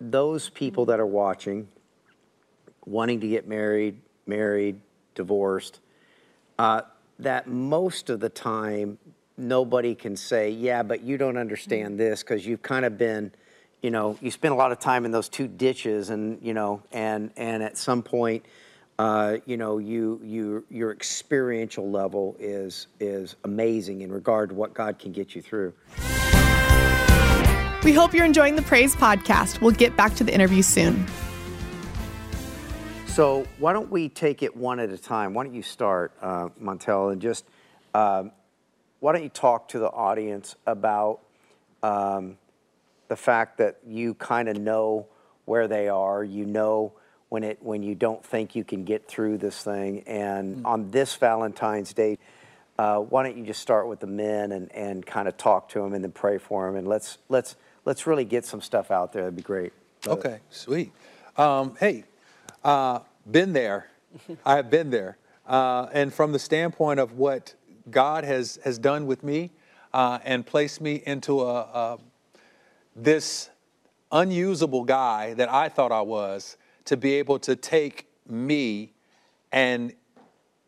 [0.00, 1.68] those people that are watching,
[2.84, 4.80] wanting to get married, married,
[5.14, 5.80] divorced,
[6.58, 6.82] uh,
[7.18, 8.98] that most of the time
[9.36, 13.32] nobody can say, yeah, but you don't understand this because you've kind of been,
[13.82, 16.82] you know, you spend a lot of time in those two ditches, and you know,
[16.92, 18.44] and and at some point,
[18.98, 24.74] uh, you know, you you your experiential level is is amazing in regard to what
[24.74, 25.72] God can get you through.
[27.84, 29.60] We hope you're enjoying the Praise podcast.
[29.60, 31.06] We'll get back to the interview soon.
[33.16, 35.32] So why don't we take it one at a time?
[35.32, 37.46] Why don't you start, uh, Montell, and just
[37.94, 38.30] um,
[39.00, 41.20] why don't you talk to the audience about
[41.82, 42.36] um,
[43.08, 45.06] the fact that you kind of know
[45.46, 46.92] where they are, you know
[47.30, 50.66] when it when you don't think you can get through this thing, and mm.
[50.66, 52.18] on this Valentine's Day.
[52.78, 55.78] Uh, why don't you just start with the men and, and kind of talk to
[55.80, 59.14] them and then pray for them and let's let's let's really get some stuff out
[59.14, 59.22] there.
[59.22, 59.72] That'd be great.
[60.06, 60.92] Okay, sweet.
[61.38, 62.04] Um, hey,
[62.64, 63.88] uh, been there.
[64.44, 65.18] I have been there.
[65.46, 67.54] Uh, and from the standpoint of what
[67.90, 69.52] God has, has done with me
[69.92, 71.98] uh, and placed me into a, a,
[72.94, 73.50] this
[74.10, 78.92] unusable guy that I thought I was to be able to take me
[79.52, 79.92] and,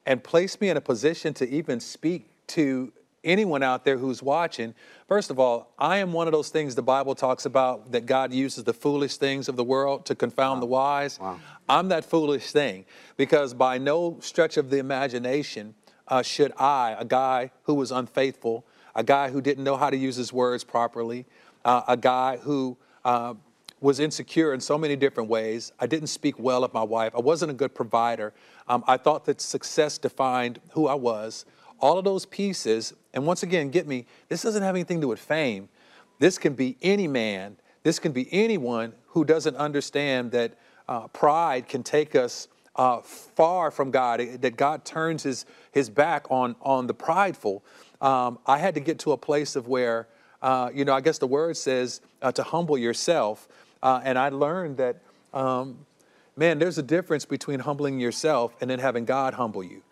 [0.06, 2.92] and place me in a position to even speak to
[3.28, 4.74] anyone out there who's watching,
[5.06, 8.32] first of all, I am one of those things the Bible talks about that God
[8.32, 10.60] uses the foolish things of the world to confound wow.
[10.60, 11.20] the wise.
[11.20, 11.40] Wow.
[11.68, 12.86] I'm that foolish thing
[13.16, 15.74] because by no stretch of the imagination
[16.08, 18.64] uh, should I, a guy who was unfaithful,
[18.94, 21.26] a guy who didn't know how to use his words properly,
[21.64, 23.34] uh, a guy who uh,
[23.80, 25.72] was insecure in so many different ways.
[25.78, 27.14] I didn't speak well of my wife.
[27.14, 28.32] I wasn't a good provider.
[28.66, 31.44] Um, I thought that success defined who I was.
[31.80, 35.08] All of those pieces, and once again, get me, this doesn't have anything to do
[35.08, 35.68] with fame.
[36.20, 40.56] This can be any man, this can be anyone who doesn't understand that
[40.88, 46.30] uh, pride can take us uh, far from God, that God turns his, his back
[46.30, 47.64] on, on the prideful.
[48.00, 50.06] Um, I had to get to a place of where,
[50.40, 53.48] uh, you know, I guess the word says uh, to humble yourself.
[53.82, 55.02] Uh, and I learned that,
[55.34, 55.84] um,
[56.36, 59.82] man, there's a difference between humbling yourself and then having God humble you.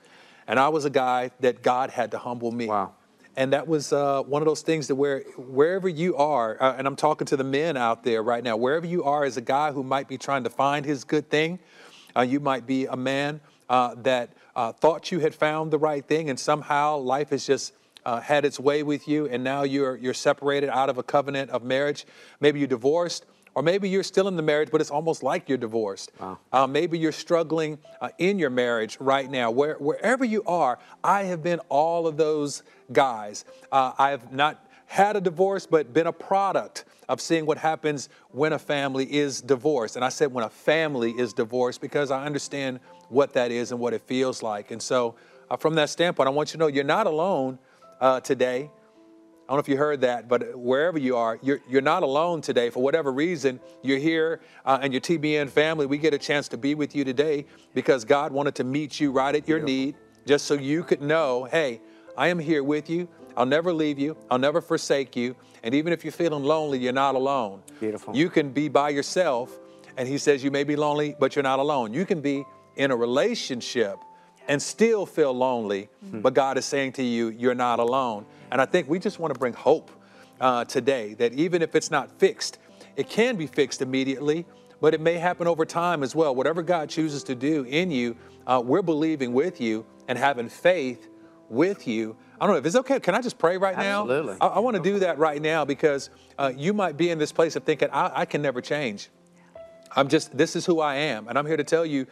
[0.47, 2.69] And I was a guy that God had to humble me.
[2.69, 2.95] Wow.
[3.37, 6.87] And that was uh, one of those things that where wherever you are, uh, and
[6.87, 9.73] I'm talking to the men out there right now, wherever you are as a guy
[9.73, 11.59] who might be trying to find his good thing,
[12.17, 16.07] uh, you might be a man uh, that uh, thought you had found the right
[16.07, 17.75] thing, and somehow life has just
[18.07, 21.51] uh, had its way with you, and now you're you're separated out of a covenant
[21.51, 22.07] of marriage.
[22.41, 23.27] Maybe you're divorced.
[23.55, 26.13] Or maybe you're still in the marriage, but it's almost like you're divorced.
[26.21, 26.39] Wow.
[26.53, 29.51] Uh, maybe you're struggling uh, in your marriage right now.
[29.51, 33.47] Where, wherever you are, I have been all of those guys.
[33.73, 38.11] Uh, I have not had a divorce, but been a product of seeing what happens
[38.31, 39.97] when a family is divorced.
[39.97, 43.81] And I said when a family is divorced because I understand what that is and
[43.81, 44.71] what it feels like.
[44.71, 45.15] And so,
[45.51, 47.59] uh, from that standpoint, I want you to know you're not alone
[48.01, 48.71] uh, today.
[49.47, 52.41] I don't know if you heard that, but wherever you are, you're, you're not alone
[52.41, 52.69] today.
[52.69, 56.57] For whatever reason, you're here uh, and your TBN family, we get a chance to
[56.57, 59.75] be with you today because God wanted to meet you right at your Beautiful.
[59.75, 59.95] need,
[60.27, 61.81] just so you could know, hey,
[62.17, 63.09] I am here with you.
[63.37, 64.17] I'll never leave you.
[64.31, 65.37] I'll never forsake you.
[65.63, 67.63] And even if you're feeling lonely, you're not alone.
[67.79, 68.17] Beautiful.
[68.17, 69.57] You can be by yourself.
[69.97, 71.95] And he says you may be lonely, but you're not alone.
[71.95, 72.45] You can be
[72.77, 73.99] in a relationship
[74.49, 76.21] and still feel lonely, mm-hmm.
[76.21, 78.27] but God is saying to you, you're not alone.
[78.51, 79.91] And I think we just want to bring hope
[80.41, 82.59] uh, today that even if it's not fixed,
[82.97, 84.47] it can be fixed immediately,
[84.81, 86.35] but it may happen over time as well.
[86.35, 91.09] Whatever God chooses to do in you, uh, we're believing with you and having faith
[91.49, 92.17] with you.
[92.41, 93.01] I don't know if it's okay.
[93.01, 94.03] Can I just pray right now?
[94.03, 94.37] Absolutely.
[94.41, 97.33] I, I want to do that right now because uh, you might be in this
[97.33, 99.09] place of thinking, I, I can never change.
[99.95, 101.29] I'm just, this is who I am.
[101.29, 102.07] And I'm here to tell you,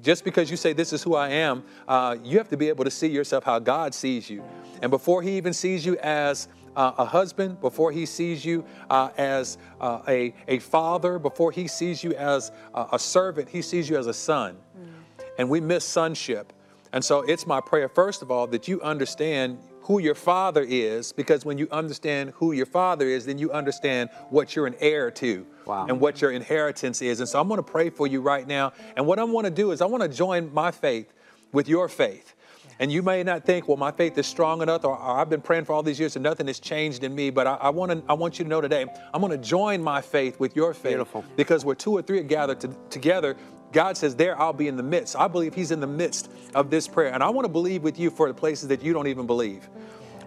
[0.00, 2.84] just because you say this is who I am, uh, you have to be able
[2.84, 4.42] to see yourself how God sees you.
[4.82, 9.10] And before He even sees you as uh, a husband, before He sees you uh,
[9.16, 13.88] as uh, a, a father, before He sees you as a, a servant, He sees
[13.88, 14.56] you as a son.
[14.78, 15.24] Mm.
[15.38, 16.52] And we miss sonship.
[16.92, 21.12] And so it's my prayer, first of all, that you understand who your father is,
[21.12, 25.10] because when you understand who your father is, then you understand what you're an heir
[25.10, 25.86] to wow.
[25.88, 27.20] and what your inheritance is.
[27.20, 28.72] And so I'm going to pray for you right now.
[28.96, 31.12] And what I want to do is I want to join my faith
[31.52, 32.34] with your faith.
[32.80, 35.40] And you may not think, well, my faith is strong enough, or, or I've been
[35.40, 37.30] praying for all these years and nothing has changed in me.
[37.30, 39.82] But I, I want to, I want you to know today, I'm going to join
[39.82, 41.24] my faith with your faith, Beautiful.
[41.36, 43.36] because where two or three are gathered to, together,
[43.72, 45.14] God says, There I'll be in the midst.
[45.16, 47.12] I believe He's in the midst of this prayer.
[47.12, 49.68] And I want to believe with you for the places that you don't even believe.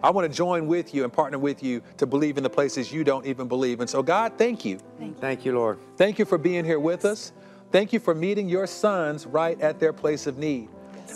[0.03, 2.91] I want to join with you and partner with you to believe in the places
[2.91, 3.79] you don't even believe.
[3.79, 4.79] And so, God, thank you.
[4.99, 5.79] Thank you, thank you Lord.
[5.97, 7.33] Thank you for being here with us.
[7.71, 10.69] Thank you for meeting your sons right at their place of need.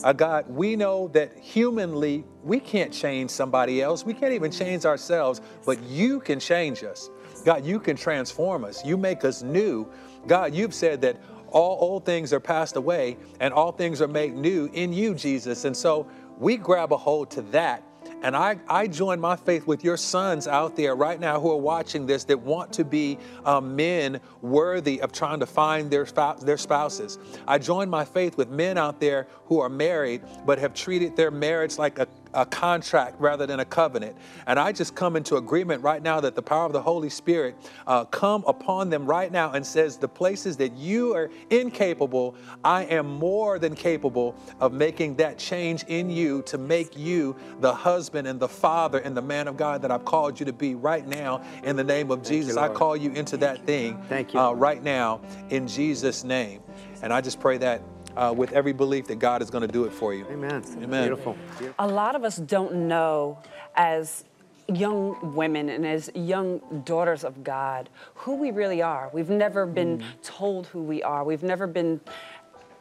[0.04, 4.06] Uh, God, we know that humanly we can't change somebody else.
[4.06, 7.10] We can't even change ourselves, but you can change us.
[7.46, 8.86] God, you can transform us.
[8.86, 9.88] You make us new.
[10.28, 11.18] God, you've said that
[11.52, 15.66] all old things are passed away and all things are made new in you, Jesus.
[15.66, 17.84] And so we grab a hold to that.
[18.22, 21.58] And I, I join my faith with your sons out there right now who are
[21.58, 26.06] watching this that want to be uh, men worthy of trying to find their,
[26.42, 27.18] their spouses.
[27.48, 31.32] I join my faith with men out there who are married but have treated their
[31.32, 34.16] marriage like a, a contract rather than a covenant.
[34.48, 37.56] And I just come into agreement right now that the power of the Holy Spirit
[37.88, 42.86] uh, come upon them right now and says, the places that you are incapable, I
[42.86, 48.28] am more than capable of making that change in you to make you the husband
[48.28, 51.08] and the father and the man of God that I've called you to be right
[51.08, 52.56] now in the name of Jesus.
[52.56, 54.40] you, I call you into that thing Thank you.
[54.40, 56.62] Uh, right now in Jesus' name.
[57.02, 57.82] And I just pray that
[58.16, 60.26] uh, with every belief that God is going to do it for you.
[60.32, 60.64] Amen.
[60.82, 61.04] Amen.
[61.04, 61.38] Beautiful.
[61.80, 63.40] A lot of us don't know
[63.76, 64.26] as
[64.68, 69.10] young women and as young daughters of God who we really are.
[69.14, 71.24] We've never been told who we are.
[71.24, 72.00] We've never been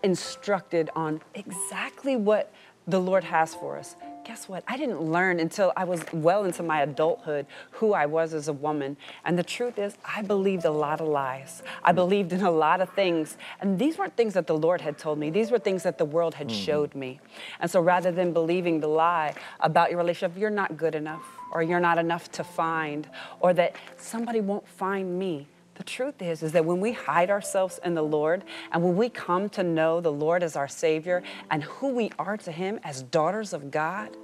[0.02, 2.52] instructed on exactly what
[2.86, 3.96] the Lord has for us.
[4.30, 4.62] Guess what?
[4.68, 8.52] I didn't learn until I was well into my adulthood who I was as a
[8.52, 8.96] woman.
[9.24, 11.64] And the truth is, I believed a lot of lies.
[11.82, 13.36] I believed in a lot of things.
[13.60, 16.04] And these weren't things that the Lord had told me, these were things that the
[16.04, 16.64] world had mm-hmm.
[16.64, 17.18] showed me.
[17.58, 21.64] And so rather than believing the lie about your relationship, you're not good enough, or
[21.64, 23.08] you're not enough to find,
[23.40, 25.48] or that somebody won't find me.
[25.80, 29.08] The truth is, is that when we hide ourselves in the Lord and when we
[29.08, 33.00] come to know the Lord as our Savior and who we are to Him as
[33.00, 34.14] daughters of God,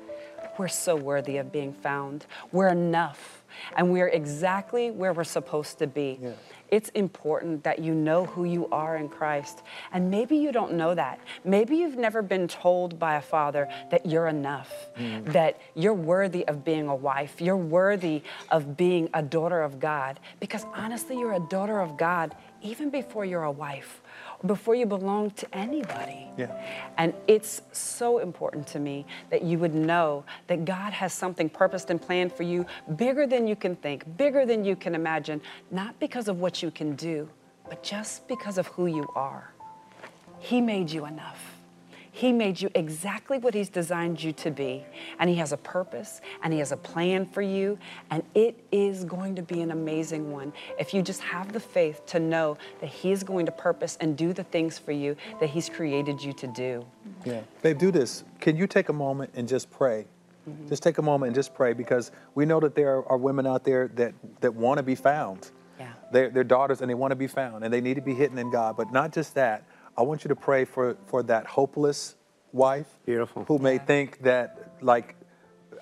[0.59, 2.27] we're so worthy of being found.
[2.53, 3.43] We're enough
[3.75, 6.21] and we're exactly where we're supposed to be.
[6.71, 9.63] It's important that you know who you are in Christ.
[9.93, 11.21] And maybe you don't know that.
[11.45, 15.25] Maybe you've never been told by a father that you're enough, mm.
[15.33, 20.21] that you're worthy of being a wife, you're worthy of being a daughter of God.
[20.41, 24.01] Because honestly, you're a daughter of God even before you're a wife,
[24.45, 26.29] before you belong to anybody.
[26.37, 26.53] Yeah.
[26.99, 31.91] And it's so important to me that you would know that God has something purposed
[31.91, 35.99] and planned for you bigger than you can think, bigger than you can imagine, not
[36.01, 37.29] because of what you can do,
[37.69, 39.53] but just because of who you are.
[40.39, 41.57] He made you enough.
[42.17, 44.87] He made you exactly what He's designed you to be.
[45.19, 47.79] And He has a purpose and He has a plan for you.
[48.11, 52.07] And it is going to be an amazing one if you just have the faith
[52.07, 55.51] to know that He is going to purpose and do the things for you that
[55.51, 56.87] He's created you to do.
[57.27, 57.43] Yeah.
[57.61, 58.25] Babe, do this.
[58.41, 60.07] Can you take a moment and just pray?
[60.49, 60.69] Mm-hmm.
[60.69, 63.47] Just take a moment and just pray because we know that there are, are women
[63.47, 65.51] out there that, that want to be found.
[66.17, 66.23] Yeah.
[66.23, 68.39] They're, they're daughters and they want to be found and they need to be hidden
[68.39, 68.77] in God.
[68.77, 69.65] But not just that,
[69.97, 72.17] I want you to pray for, for that hopeless
[72.53, 73.45] wife Beautiful.
[73.45, 73.85] who may Yeah.
[73.85, 75.15] think that, like,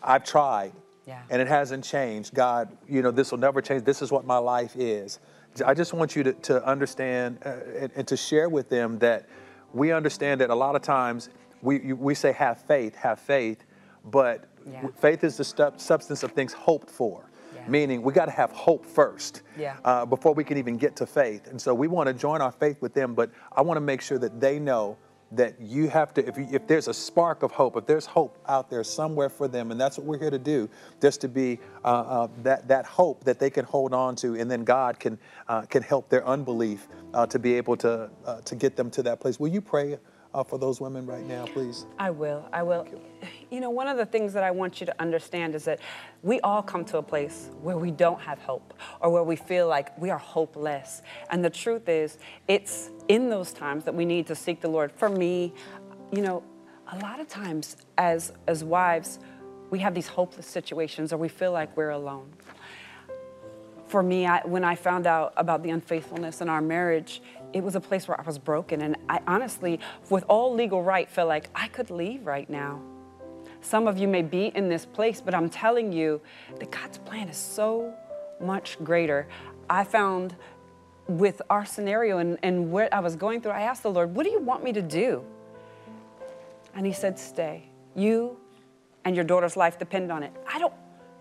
[0.03, 0.73] I've tried
[1.07, 1.23] Yeah.
[1.31, 2.35] and it hasn't changed.
[2.35, 3.85] God, you know, this will never change.
[3.85, 5.19] This is what my life is.
[5.65, 9.27] I just want you to, to understand uh, and, and to share with them that
[9.73, 11.29] we understand that a lot of times
[11.63, 13.65] we, you- we say have faith, have faith,
[14.05, 14.87] but Yeah.
[15.01, 17.25] faith is the stu- substance of things hoped for.
[17.65, 17.71] Yeah.
[17.71, 19.77] Meaning, we got to have hope first Yeah.
[19.85, 21.47] uh, before we can even get to faith.
[21.49, 24.01] And so, we want to join our faith with them, but I want to make
[24.01, 24.97] sure that they know
[25.33, 28.39] that you have to, if, you, if there's a spark of hope, if there's hope
[28.47, 30.69] out there somewhere for them, and that's what we're here to do,
[31.01, 34.49] just to be uh, uh, that, that hope that they can hold on to, and
[34.49, 38.55] then God can, uh, can help their unbelief uh, to be able to, uh, to
[38.55, 39.41] get them to that place.
[39.41, 39.99] Will you pray
[40.35, 41.87] uh, for those women right now, please?
[41.99, 42.47] I will.
[42.53, 42.87] I will.
[43.51, 45.79] You know, one of the things that I want you to understand is that
[46.23, 49.69] we all come to a place where we don't have hope or where we feel
[49.69, 51.03] like we are hopeless.
[51.31, 52.19] And the truth is,
[52.49, 54.91] it's in those times that we need to seek the Lord.
[54.93, 55.55] For me,
[56.13, 56.43] you know,
[56.93, 59.21] a lot of times as as wives,
[59.71, 62.31] we have these hopeless situations or we feel like we're alone
[63.95, 67.23] for me, I, when I found out about the unfaithfulness in our marriage,
[67.55, 68.83] it was a place where I was broken.
[68.83, 72.83] And I honestly, with all legal right, felt like I could leave right now.
[73.63, 76.21] Some of you may be in this place, but I'm telling you
[76.59, 77.95] that God's plan is so
[78.41, 79.27] much greater.
[79.71, 80.35] I found
[81.07, 84.25] with our scenario and, and what I was going through, I asked the Lord, What
[84.25, 85.25] do you want me to do?
[86.75, 87.65] And He said, Stay.
[87.95, 88.37] You
[89.05, 90.33] and your daughter's life depend on it.
[90.53, 90.75] I don't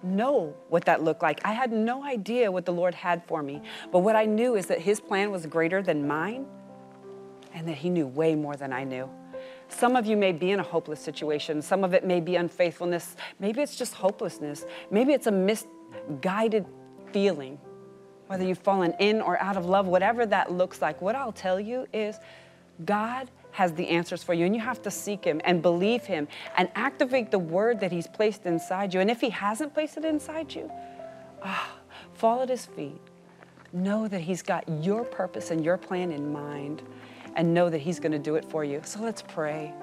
[0.03, 1.41] know what that looked like.
[1.45, 3.61] I had no idea what the Lord had for me.
[3.91, 6.45] But what I knew is that His plan was greater than mine
[7.53, 9.09] and that He knew way more than I knew.
[9.69, 11.61] Some of you may be in a hopeless situation.
[11.61, 13.15] Some of it may be unfaithfulness.
[13.39, 14.65] Maybe it's just hopelessness.
[14.91, 16.65] Maybe it's a misguided
[17.11, 17.59] feeling,
[18.27, 21.01] whether you've fallen in or out of love, whatever that looks like.
[21.01, 22.17] What I'll tell you is
[22.85, 26.27] God has the answers for you, and you have to seek Him and believe Him
[26.57, 28.99] and activate the word that He's placed inside you.
[28.99, 30.69] And if He hasn't placed it inside you,
[31.43, 31.77] ah,
[32.13, 33.01] fall at His feet.
[33.71, 36.81] Know that He's got your purpose and your plan in mind,
[37.35, 38.81] and know that He's going to do it for you.
[38.83, 39.73] So let's pray.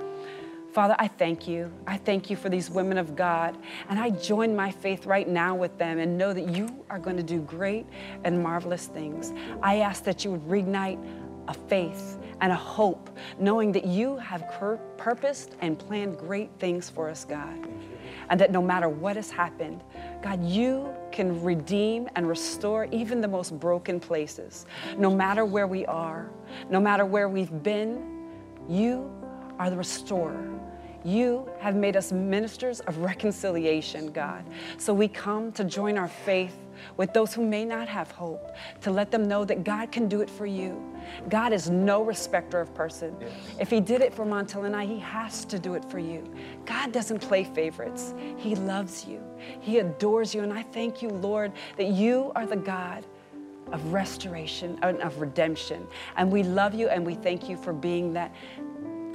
[0.72, 1.72] Father, I thank you.
[1.86, 3.58] I thank you for these women of God.
[3.88, 7.16] And I join my faith right now with them and know that you are going
[7.16, 7.86] to do great
[8.22, 9.32] and marvelous things.
[9.62, 11.04] I ask that you would reignite
[11.48, 14.48] a faith and a hope, knowing that you have
[14.96, 17.68] purposed and planned great things for us, God.
[18.28, 19.82] and that no matter what has happened,
[20.22, 24.66] God, you can redeem and restore even the most broken places.
[24.96, 26.30] No matter where we are,
[26.70, 28.28] no matter where we've been,
[28.68, 29.10] you
[29.58, 30.48] are the restorer.
[31.04, 34.44] You have made us ministers of reconciliation, God.
[34.78, 36.56] So we come to join our faith
[36.96, 40.20] with those who may not have hope, to let them know that God can do
[40.20, 40.82] it for you.
[41.28, 43.14] God is no respecter of person.
[43.20, 43.32] Yes.
[43.58, 46.24] If He did it for Montell and I, He has to do it for you.
[46.64, 49.22] God doesn't play favorites, He loves you,
[49.60, 50.42] He adores you.
[50.42, 53.04] And I thank you, Lord, that you are the God
[53.72, 55.86] of restoration and of redemption.
[56.16, 58.34] And we love you and we thank you for being that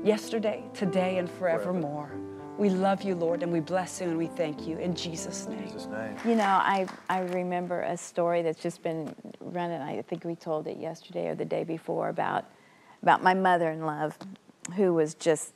[0.06, 2.12] yesterday, today, and forevermore.
[2.58, 5.64] We love you, Lord, and we bless you and we thank you in Jesus' name.
[5.64, 6.16] Jesus name.
[6.24, 9.82] You know, I, I remember a story that's just been running.
[9.82, 12.46] I think we told it yesterday or the day before about
[13.02, 14.10] about my mother-in-law,
[14.76, 15.54] who was just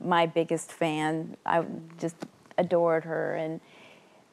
[0.00, 1.36] my biggest fan.
[1.46, 1.64] I
[1.98, 2.16] just
[2.58, 3.60] adored her, and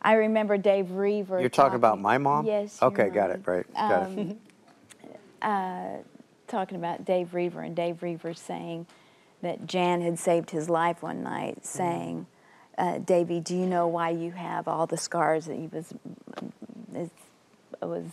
[0.01, 1.39] I remember Dave Roever.
[1.39, 2.45] You're talking, talking about my mom.
[2.45, 2.81] Yes.
[2.81, 3.41] Okay, got it.
[3.45, 3.71] Right.
[3.73, 4.37] Got um, it.
[5.41, 5.97] Uh,
[6.55, 8.87] talking about Dave Roever and Dave Roever saying
[9.41, 11.65] that Jan had saved his life one night, mm-hmm.
[11.65, 12.27] saying,
[12.77, 15.93] uh, Davy, do you know why you have all the scars that he was
[17.81, 18.05] was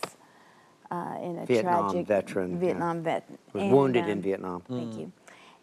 [0.91, 3.03] uh, in a Vietnam tragic veteran, Vietnam yeah.
[3.03, 4.61] vet was and, wounded um, in Vietnam.
[4.67, 4.99] Thank mm.
[4.99, 5.11] you.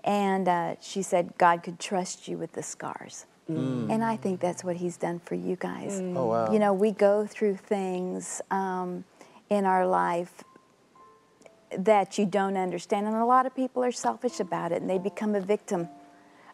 [0.03, 3.27] And uh, she said God could trust you with the scars.
[3.49, 3.91] Mm.
[3.91, 6.01] And I think that's what He's done for you guys.
[6.01, 6.17] Mm.
[6.17, 6.53] Oh wow!
[6.53, 9.05] You know, we go through things um,
[9.51, 10.43] in our life
[11.79, 13.07] that you don't understand.
[13.07, 15.89] And a lot of people are selfish about it and they become a victim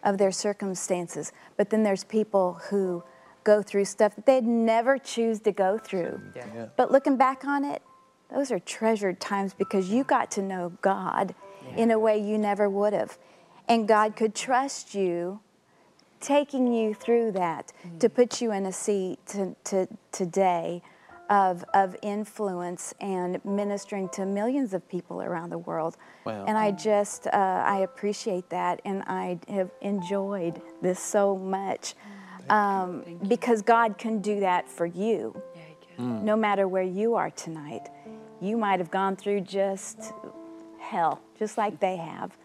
[0.02, 1.32] of their circumstances.
[1.56, 3.02] But then there's people who
[3.44, 6.20] go through stuff that they'd never choose to go through.
[6.34, 6.46] Yeah.
[6.54, 6.66] Yeah.
[6.76, 7.82] But looking back on it,
[8.30, 11.34] those are treasured times because you got to know God
[11.68, 11.76] yeah.
[11.76, 13.18] in a way you never would have.
[13.68, 15.40] And God could trust you
[16.20, 17.98] taking you through that mm-hmm.
[17.98, 20.82] to put you in a seat to, to, today
[21.28, 25.96] of, of influence and ministering to millions of people around the world.
[26.24, 26.44] Wow.
[26.46, 31.94] And I just, uh, I appreciate that and I have enjoyed this so much
[32.48, 35.40] um, because God can do that for you.
[35.98, 36.22] Mm.
[36.22, 37.88] No matter where you are tonight,
[38.40, 40.12] you might have gone through just
[40.78, 42.36] hell, just like they have,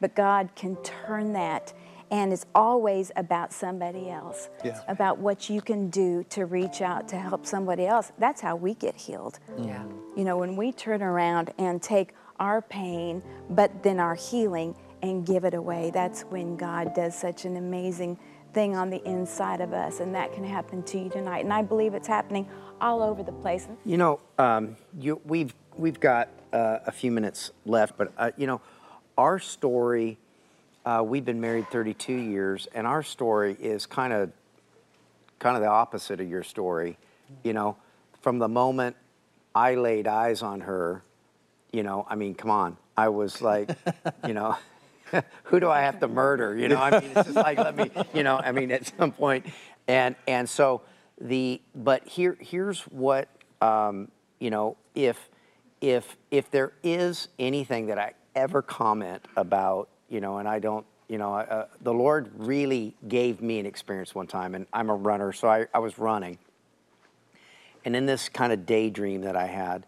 [0.00, 1.72] but God can turn that
[2.10, 4.80] and it's always about somebody else, yeah.
[4.88, 8.12] about what you can do to reach out to help somebody else.
[8.18, 9.38] That's how we get healed.
[9.58, 9.84] Yeah.
[10.16, 15.26] You know, when we turn around and take our pain, but then our healing and
[15.26, 18.18] give it away, that's when God does such an amazing
[18.52, 21.44] thing on the inside of us, and that can happen to you tonight.
[21.44, 22.48] And I believe it's happening
[22.80, 23.68] all over the place.
[23.84, 28.46] You know, um, you, we've we've got uh, a few minutes left, but uh, you
[28.46, 28.60] know,
[29.16, 30.18] our story
[30.88, 34.32] uh, we've been married 32 years, and our story is kind of
[35.38, 36.96] kind of the opposite of your story.
[37.42, 37.76] You know,
[38.22, 38.96] from the moment
[39.54, 41.02] I laid eyes on her,
[41.72, 43.70] you know, I mean, come on, I was like,
[44.26, 44.56] you know.
[45.44, 46.54] who do I have to murder?
[46.54, 49.10] You know, I mean, it's just like let me, you know, I mean, at some
[49.10, 49.46] point,
[49.86, 50.82] and and so
[51.18, 53.28] the, but here here's what,
[53.62, 55.30] um, you know, if
[55.80, 60.86] if if there is anything that I ever comment about you know, and I don't,
[61.08, 64.94] you know, uh, the Lord really gave me an experience one time, and I'm a
[64.94, 66.38] runner, so I, I was running.
[67.84, 69.86] And in this kind of daydream that I had,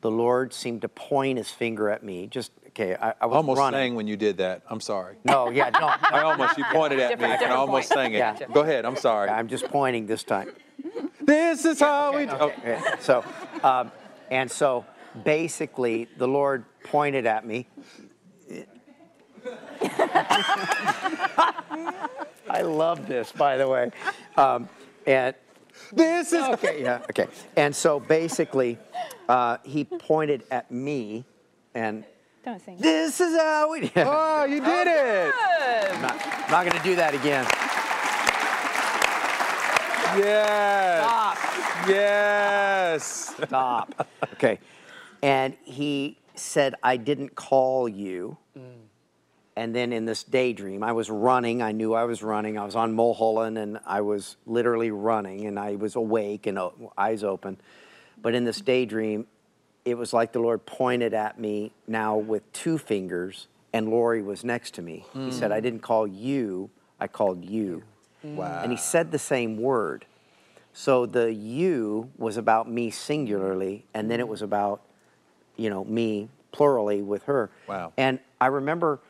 [0.00, 2.26] the Lord seemed to point his finger at me.
[2.26, 3.78] Just okay, I, I was almost running.
[3.78, 4.62] saying when you did that.
[4.68, 5.16] I'm sorry.
[5.24, 5.86] No, yeah, no.
[6.02, 8.18] I almost you pointed at me, and I almost sang it.
[8.18, 8.36] Yeah.
[8.52, 8.84] Go ahead.
[8.84, 9.30] I'm sorry.
[9.30, 10.50] I'm just pointing this time.
[11.20, 12.32] this is how we do.
[12.32, 12.76] Okay.
[12.76, 12.94] okay.
[13.00, 13.24] So,
[13.62, 13.92] um,
[14.30, 14.84] and so
[15.24, 17.66] basically, the Lord pointed at me
[22.50, 23.90] I love this, by the way.
[24.36, 24.68] Um,
[25.06, 25.34] and
[25.92, 26.82] this is okay.
[26.82, 27.02] Yeah.
[27.10, 27.28] Okay.
[27.56, 28.78] And so basically,
[29.28, 31.24] uh, he pointed at me,
[31.74, 32.04] and
[32.44, 32.76] don't sing.
[32.78, 33.90] This is how we.
[33.96, 35.34] oh, you did it!
[35.92, 37.46] I'm not, not going to do that again.
[40.18, 41.04] Yes.
[41.04, 41.38] Stop.
[41.88, 43.34] Yes.
[43.46, 44.08] Stop.
[44.34, 44.58] Okay.
[45.22, 48.36] And he said, I didn't call you.
[48.58, 48.89] Mm.
[49.60, 51.60] And then in this daydream, I was running.
[51.60, 52.56] I knew I was running.
[52.56, 56.70] I was on Mulholland and I was literally running and I was awake and uh,
[56.96, 57.58] eyes open.
[58.22, 59.26] But in this daydream,
[59.84, 64.44] it was like the Lord pointed at me now with two fingers and Laurie was
[64.44, 65.04] next to me.
[65.14, 65.26] Mm.
[65.26, 65.64] He said, I hmm.
[65.64, 67.82] didn't call you, I called you.
[68.22, 68.62] Wow.
[68.62, 70.06] And he said the same word.
[70.72, 74.80] So the you was about me singularly, and then it was about,
[75.58, 77.50] you know, me plurally with her.
[77.68, 77.92] Wow.
[77.98, 79.00] And I remember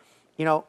[0.41, 0.65] you know,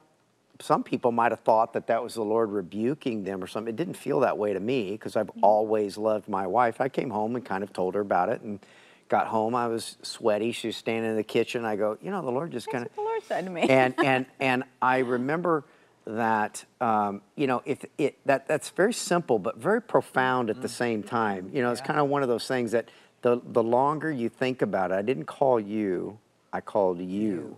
[0.60, 3.74] some people might have thought that that was the Lord rebuking them or something.
[3.74, 6.82] It didn't feel that way to me because I've always loved my wife.
[6.82, 8.60] I came home and kind of told her about it and
[9.08, 9.56] got home.
[9.56, 10.52] I was sweaty.
[10.52, 11.64] She was standing in the kitchen.
[11.64, 12.94] I go, you know, the Lord just kind of.
[12.94, 13.62] the Lord said to me.
[13.62, 15.64] and and and I remember
[16.04, 20.68] that um, you know if it that that's very simple but very profound at the
[20.68, 21.50] same time.
[21.54, 22.90] You know, it's kind of one of those things that
[23.22, 26.20] the the longer you think about it, I didn't call you,
[26.52, 27.56] I called you,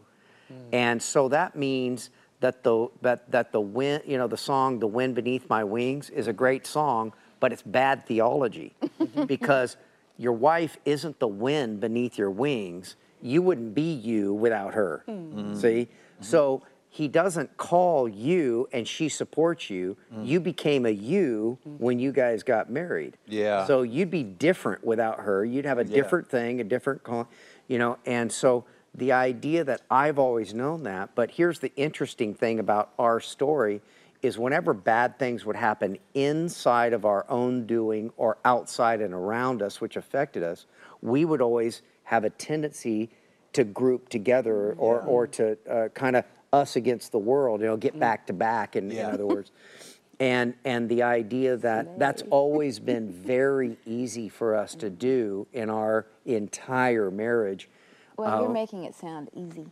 [0.54, 0.74] Mm.
[0.74, 4.88] and so that means that the that that the wind, you know, the song "The
[4.88, 8.74] Wind Beneath My Wings" is a great song, but it's bad theology
[9.28, 9.78] because
[10.18, 12.96] your wife isn't the wind beneath your wings.
[13.22, 15.04] You wouldn't be you without her.
[15.06, 15.40] Hmm.
[15.54, 15.62] Mm.
[15.62, 16.24] See, mm-hmm.
[16.24, 19.98] so he doesn't call you and she supports you.
[20.14, 20.28] Mm.
[20.28, 23.18] You became a you when you guys got married.
[23.28, 23.66] Yeah.
[23.66, 25.44] So you'd be different without her.
[25.44, 25.96] You'd have a Yeah.
[25.96, 27.28] different thing, a different call,
[27.68, 27.98] you know.
[28.06, 28.66] And so
[28.96, 33.82] the idea that I've always known that, but here's the interesting thing about our story
[34.22, 39.62] is whenever bad things would happen inside of our own doing or outside and around
[39.62, 40.66] us, which affected us,
[41.02, 43.10] we would always have a tendency
[43.52, 46.24] to group together or, or to uh, kind of
[46.54, 49.52] us against the world, you know, get back to back, in, in other words.
[50.20, 55.70] And, and the idea that that's always been very easy for us to do in
[55.70, 57.70] our entire marriage.
[58.18, 59.66] Well, you're uh, making it sound easy.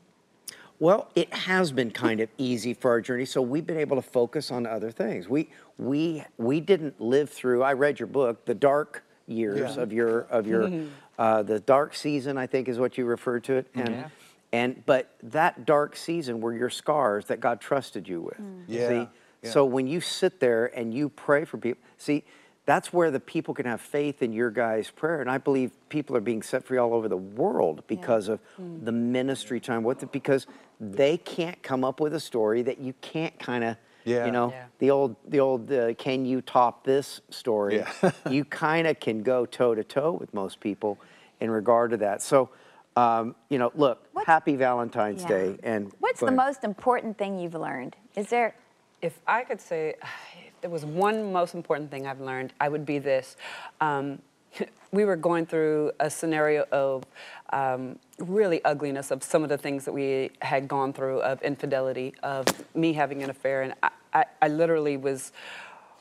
[0.79, 4.01] Well, it has been kind of easy for our journey, so we've been able to
[4.01, 5.29] focus on other things.
[5.29, 7.61] We we we didn't live through.
[7.61, 9.83] I read your book, the dark years Yeah.
[9.83, 10.71] of your of your
[11.19, 12.37] uh, the dark season.
[12.37, 14.05] I think is what you referred to it, and
[14.51, 18.39] and but that dark season were your scars that God trusted you with.
[18.67, 19.07] Yeah, See,
[19.43, 19.49] yeah.
[19.51, 22.23] so when you sit there and you pray for people, see.
[22.65, 26.15] That's where the people can have faith in your guys' prayer, and I believe people
[26.15, 30.11] are being set free all over the world because of the ministry time with it.
[30.11, 30.45] Because
[30.79, 34.25] they can't come up with a story that you can't kind of, Yeah.
[34.25, 34.65] you know, Yeah.
[34.79, 37.77] the old, the old, uh, can you top this story?
[37.77, 38.11] Yeah.
[38.29, 40.99] you kind of can go toe to toe with most people
[41.39, 42.21] in regard to that.
[42.21, 42.49] So,
[42.95, 45.27] um, you know, look, What's- happy Valentine's Yeah.
[45.29, 46.35] Day, and What's the ahead.
[46.37, 47.95] most important thing you've learned?
[48.15, 48.53] Is there
[49.01, 50.30] If I could say, if
[50.61, 53.35] there was one most important thing I've learned, I would be this.
[53.79, 54.19] Um,
[54.91, 57.03] we were going through a scenario of
[57.51, 62.13] um, really ugliness of some of the things that we had gone through of infidelity,
[62.23, 62.45] of
[62.75, 65.31] me having an affair, and I, I, I literally was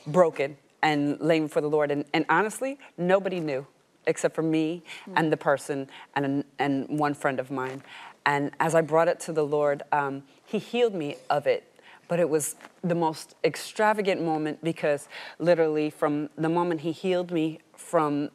[0.07, 1.91] broken and laying for the Lord.
[1.91, 3.67] And, and honestly, nobody knew
[4.07, 4.83] except for me
[5.15, 7.83] and the person and, and one friend of mine.
[8.27, 11.70] And as I brought it to the Lord, um, He healed me of it.
[12.11, 15.07] But it was the most extravagant moment because
[15.39, 18.31] literally from the moment He healed me from,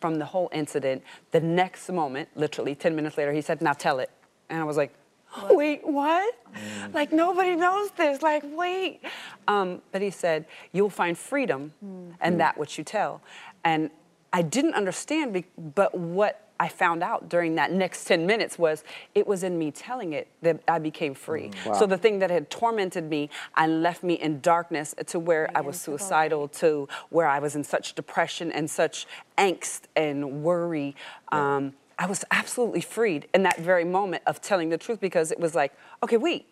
[0.00, 4.00] from the whole incident, the next moment, literally 10 minutes later, He said, Now tell
[4.00, 4.10] it.
[4.50, 4.92] And I was like,
[5.50, 6.34] Wait, what?
[6.52, 6.94] Mm.
[6.94, 8.22] Like nobody knows this.
[8.22, 9.00] Like, wait.
[9.46, 12.10] Um, but he said, You'll find freedom hmm.
[12.20, 12.38] and hmm.
[12.38, 13.22] that which you tell.
[13.62, 13.90] And
[14.32, 18.84] I didn't understand, be- but what I found out during that next 10 minutes was
[19.16, 21.50] it was in me telling it that I became free.
[21.64, 21.76] Mm.
[21.76, 25.60] So the thing that had tormented me and left me in darkness to where I
[25.60, 30.94] was suicidal, to where I was in such depression and such angst and worry.
[31.32, 35.40] Um, I was absolutely freed in that very moment of telling the truth because it
[35.40, 35.72] was like,
[36.04, 36.46] okay, wait.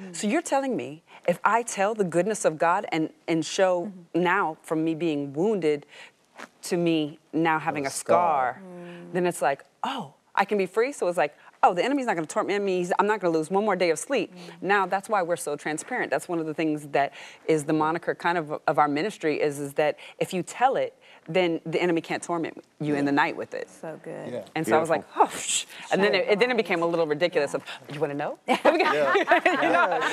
[0.00, 0.16] Mm.
[0.16, 4.22] So you're telling me if I tell the goodness of God and, and show mm-hmm.
[4.24, 5.86] now from me being wounded
[6.62, 9.12] to me now having a scar, mm.
[9.12, 10.92] then it's like, oh, I can be free.
[10.92, 12.88] So it's like, oh, the enemy's not going to torment me.
[12.98, 14.34] I'm not going to lose one more day of sleep.
[14.34, 14.38] Mm.
[14.62, 16.10] Now that's why we're so transparent.
[16.10, 17.12] That's one of the things that
[17.46, 20.94] is the moniker kind of of our ministry is, is that if you tell it,
[21.28, 23.70] then the enemy can't torment you in the night with it.
[23.70, 24.32] so good?
[24.32, 24.44] Yeah.
[24.56, 25.66] And so I was like, oh, shh.
[25.92, 27.54] and then it, it- then it became a little ridiculous.
[27.54, 27.62] Of,
[27.92, 28.38] you want to know?
[28.48, 28.56] Yeah,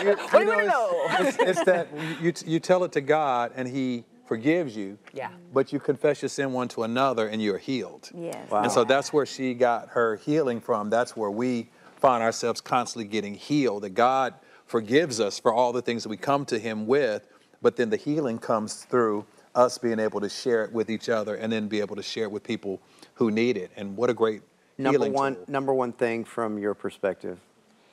[0.04, 1.08] you- What do you know, wanna it's- know?
[1.20, 1.88] It's, it's that
[2.22, 4.98] you, you tell it to God and He forgives you.
[5.12, 5.32] Yeah.
[5.52, 8.12] But you confess your sin one to another and you're healed.
[8.16, 8.50] Yes.
[8.52, 8.62] Wow.
[8.62, 10.92] And so that's where she got her healing from.
[10.92, 13.84] That's where we find ourselves constantly getting healed.
[13.84, 14.36] That God
[14.68, 17.28] forgives us for all the things that we come to Him with,
[17.64, 19.26] but then the healing comes through
[19.56, 22.26] us being able to share it with each other and then be able to share
[22.26, 22.80] it with people
[23.16, 23.72] who need it.
[23.76, 24.44] And what a great
[24.78, 25.46] number healing one tool.
[25.48, 27.40] number one thing from your perspective.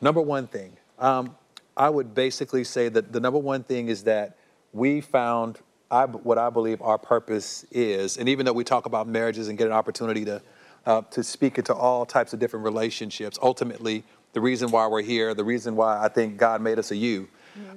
[0.03, 1.34] Number one thing, um,
[1.78, 4.37] I would basically say that the number one thing is that
[4.74, 5.61] we found
[5.91, 9.57] I, what I believe our purpose is, and even though we talk about marriages and
[9.57, 10.43] get an opportunity to
[10.84, 15.34] uh, to speak into all types of different relationships, ultimately the reason why we're here,
[15.34, 17.28] the reason why I think God made us a you,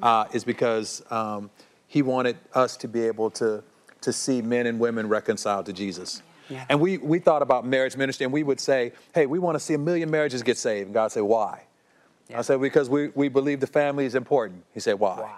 [0.02, 1.50] uh, is because um,
[1.88, 3.64] He wanted us to be able to
[4.02, 6.22] to see men and women reconciled to Jesus.
[6.50, 6.66] Yeah.
[6.70, 9.60] And we we thought about marriage ministry, and we would say, "Hey, we want to
[9.60, 11.64] see a million marriages get saved." And God said, "Why?"
[12.36, 14.64] I said, because we, we believe the family is important.
[14.74, 15.20] He said, why?
[15.20, 15.38] Why?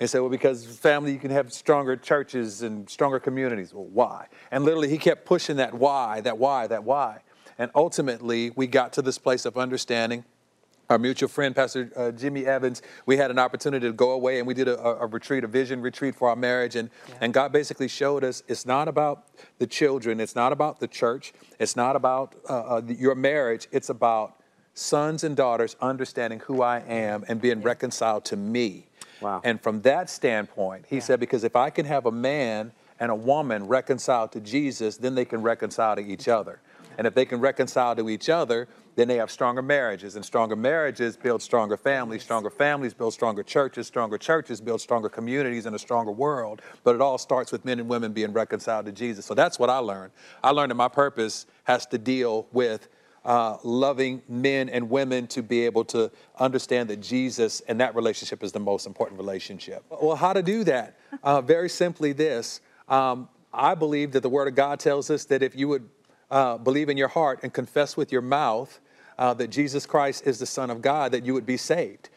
[0.00, 3.74] He said, well, because family, you can have stronger churches and stronger communities.
[3.74, 4.28] Well, why?
[4.50, 7.20] And literally, he kept pushing that why, that why, that why.
[7.58, 10.24] And ultimately, we got to this place of understanding.
[10.88, 14.46] Our mutual friend, Pastor uh, Jimmy Evans, we had an opportunity to go away and
[14.48, 16.76] we did a, a retreat, a vision retreat for our marriage.
[16.76, 17.14] And, yeah.
[17.20, 19.26] and God basically showed us it's not about
[19.58, 23.90] the children, it's not about the church, it's not about uh, uh, your marriage, it's
[23.90, 24.42] about
[24.72, 28.86] sons and daughters understanding who I am and being reconciled to me.
[29.20, 29.40] Wow.
[29.44, 31.02] And from that standpoint, he yeah.
[31.02, 35.14] said, because if I can have a man and a woman reconciled to Jesus, then
[35.14, 36.60] they can reconcile to each other.
[36.98, 40.16] And if they can reconcile to each other, then they have stronger marriages.
[40.16, 42.22] And stronger marriages build stronger families.
[42.22, 43.86] Stronger families build stronger churches.
[43.86, 46.60] Stronger churches build stronger communities and a stronger world.
[46.84, 49.24] But it all starts with men and women being reconciled to Jesus.
[49.24, 50.12] So that's what I learned.
[50.42, 52.88] I learned that my purpose has to deal with
[53.24, 58.42] uh, loving men and women to be able to understand that Jesus and that relationship
[58.42, 59.84] is the most important relationship.
[59.90, 60.98] Well, how to do that?
[61.22, 62.60] Uh, very simply, this.
[62.88, 65.88] Um, I believe that the Word of God tells us that if you would
[66.30, 68.80] uh, believe in your heart and confess with your mouth
[69.18, 72.08] uh, that Jesus Christ is the Son of God, that you would be saved.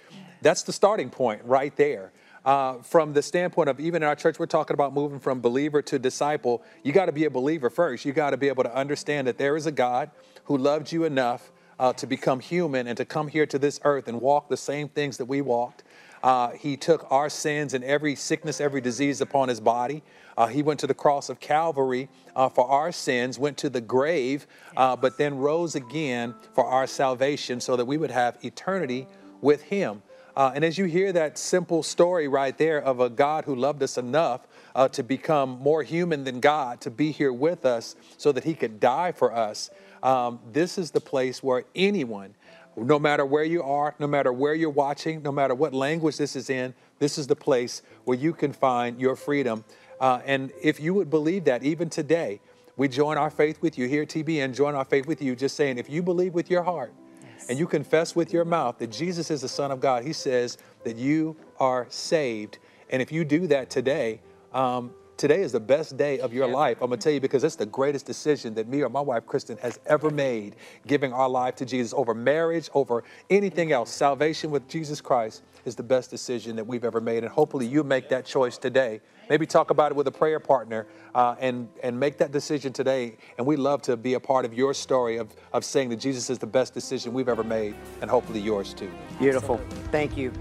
[0.41, 2.11] That's the starting point right there.
[2.45, 5.81] Uh, from the standpoint of even in our church, we're talking about moving from believer
[5.81, 6.61] to disciple.
[6.83, 8.03] You got to be a believer first.
[8.03, 10.11] You got to be able to understand that there is a God
[10.45, 14.07] who loved you enough uh, to become human and to come here to this earth
[14.07, 15.83] and walk the same things that we walked.
[16.23, 20.01] Uh, he took our sins and every sickness, every disease upon his body.
[20.37, 23.81] Uh, he went to the cross of Calvary uh, for our sins, went to the
[23.81, 29.05] grave, uh, but then rose again for our salvation so that we would have eternity
[29.41, 30.01] with him.
[30.35, 33.83] Uh, and as you hear that simple story right there of a God who loved
[33.83, 38.31] us enough uh, to become more human than God, to be here with us so
[38.31, 39.69] that he could die for us,
[40.01, 42.35] um, this is the place where anyone,
[42.75, 46.35] no matter where you are, no matter where you're watching, no matter what language this
[46.35, 49.63] is in, this is the place where you can find your freedom.
[49.99, 52.41] Uh, and if you would believe that, even today,
[52.75, 55.55] we join our faith with you here at TBN, join our faith with you, just
[55.55, 57.47] saying, if you believe with your heart yes.
[57.49, 60.57] and you confess with your mouth that Jesus is the Son of God, He says
[60.83, 62.57] that you are saved.
[62.89, 64.21] And if you do that today,
[64.53, 66.81] um, today is the best day of your life.
[66.81, 69.59] I'm gonna tell you because it's the greatest decision that me or my wife Kristin
[69.59, 70.55] has ever made,
[70.87, 73.91] giving our life to Jesus over marriage, over anything else.
[73.91, 77.83] Salvation with Jesus Christ is the best decision that we've ever made, and hopefully you
[77.83, 78.99] make that choice today.
[79.29, 80.85] Maybe talk about it with a prayer partner
[81.15, 83.15] uh, and, and make that decision today.
[83.37, 86.29] And we love to be a part of your story of, of saying that Jesus
[86.29, 88.91] is the best decision we've ever made, and hopefully yours too.
[89.19, 89.61] Beautiful.
[89.91, 90.33] Thank you.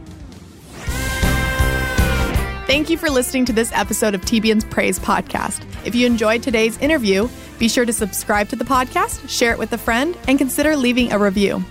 [2.72, 5.62] Thank you for listening to this episode of TBN's Praise Podcast.
[5.84, 9.74] If you enjoyed today's interview, be sure to subscribe to the podcast, share it with
[9.74, 11.62] a friend, and consider leaving a review.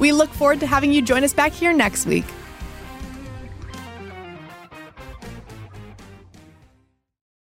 [0.00, 2.24] We look forward to having you join us back here next week.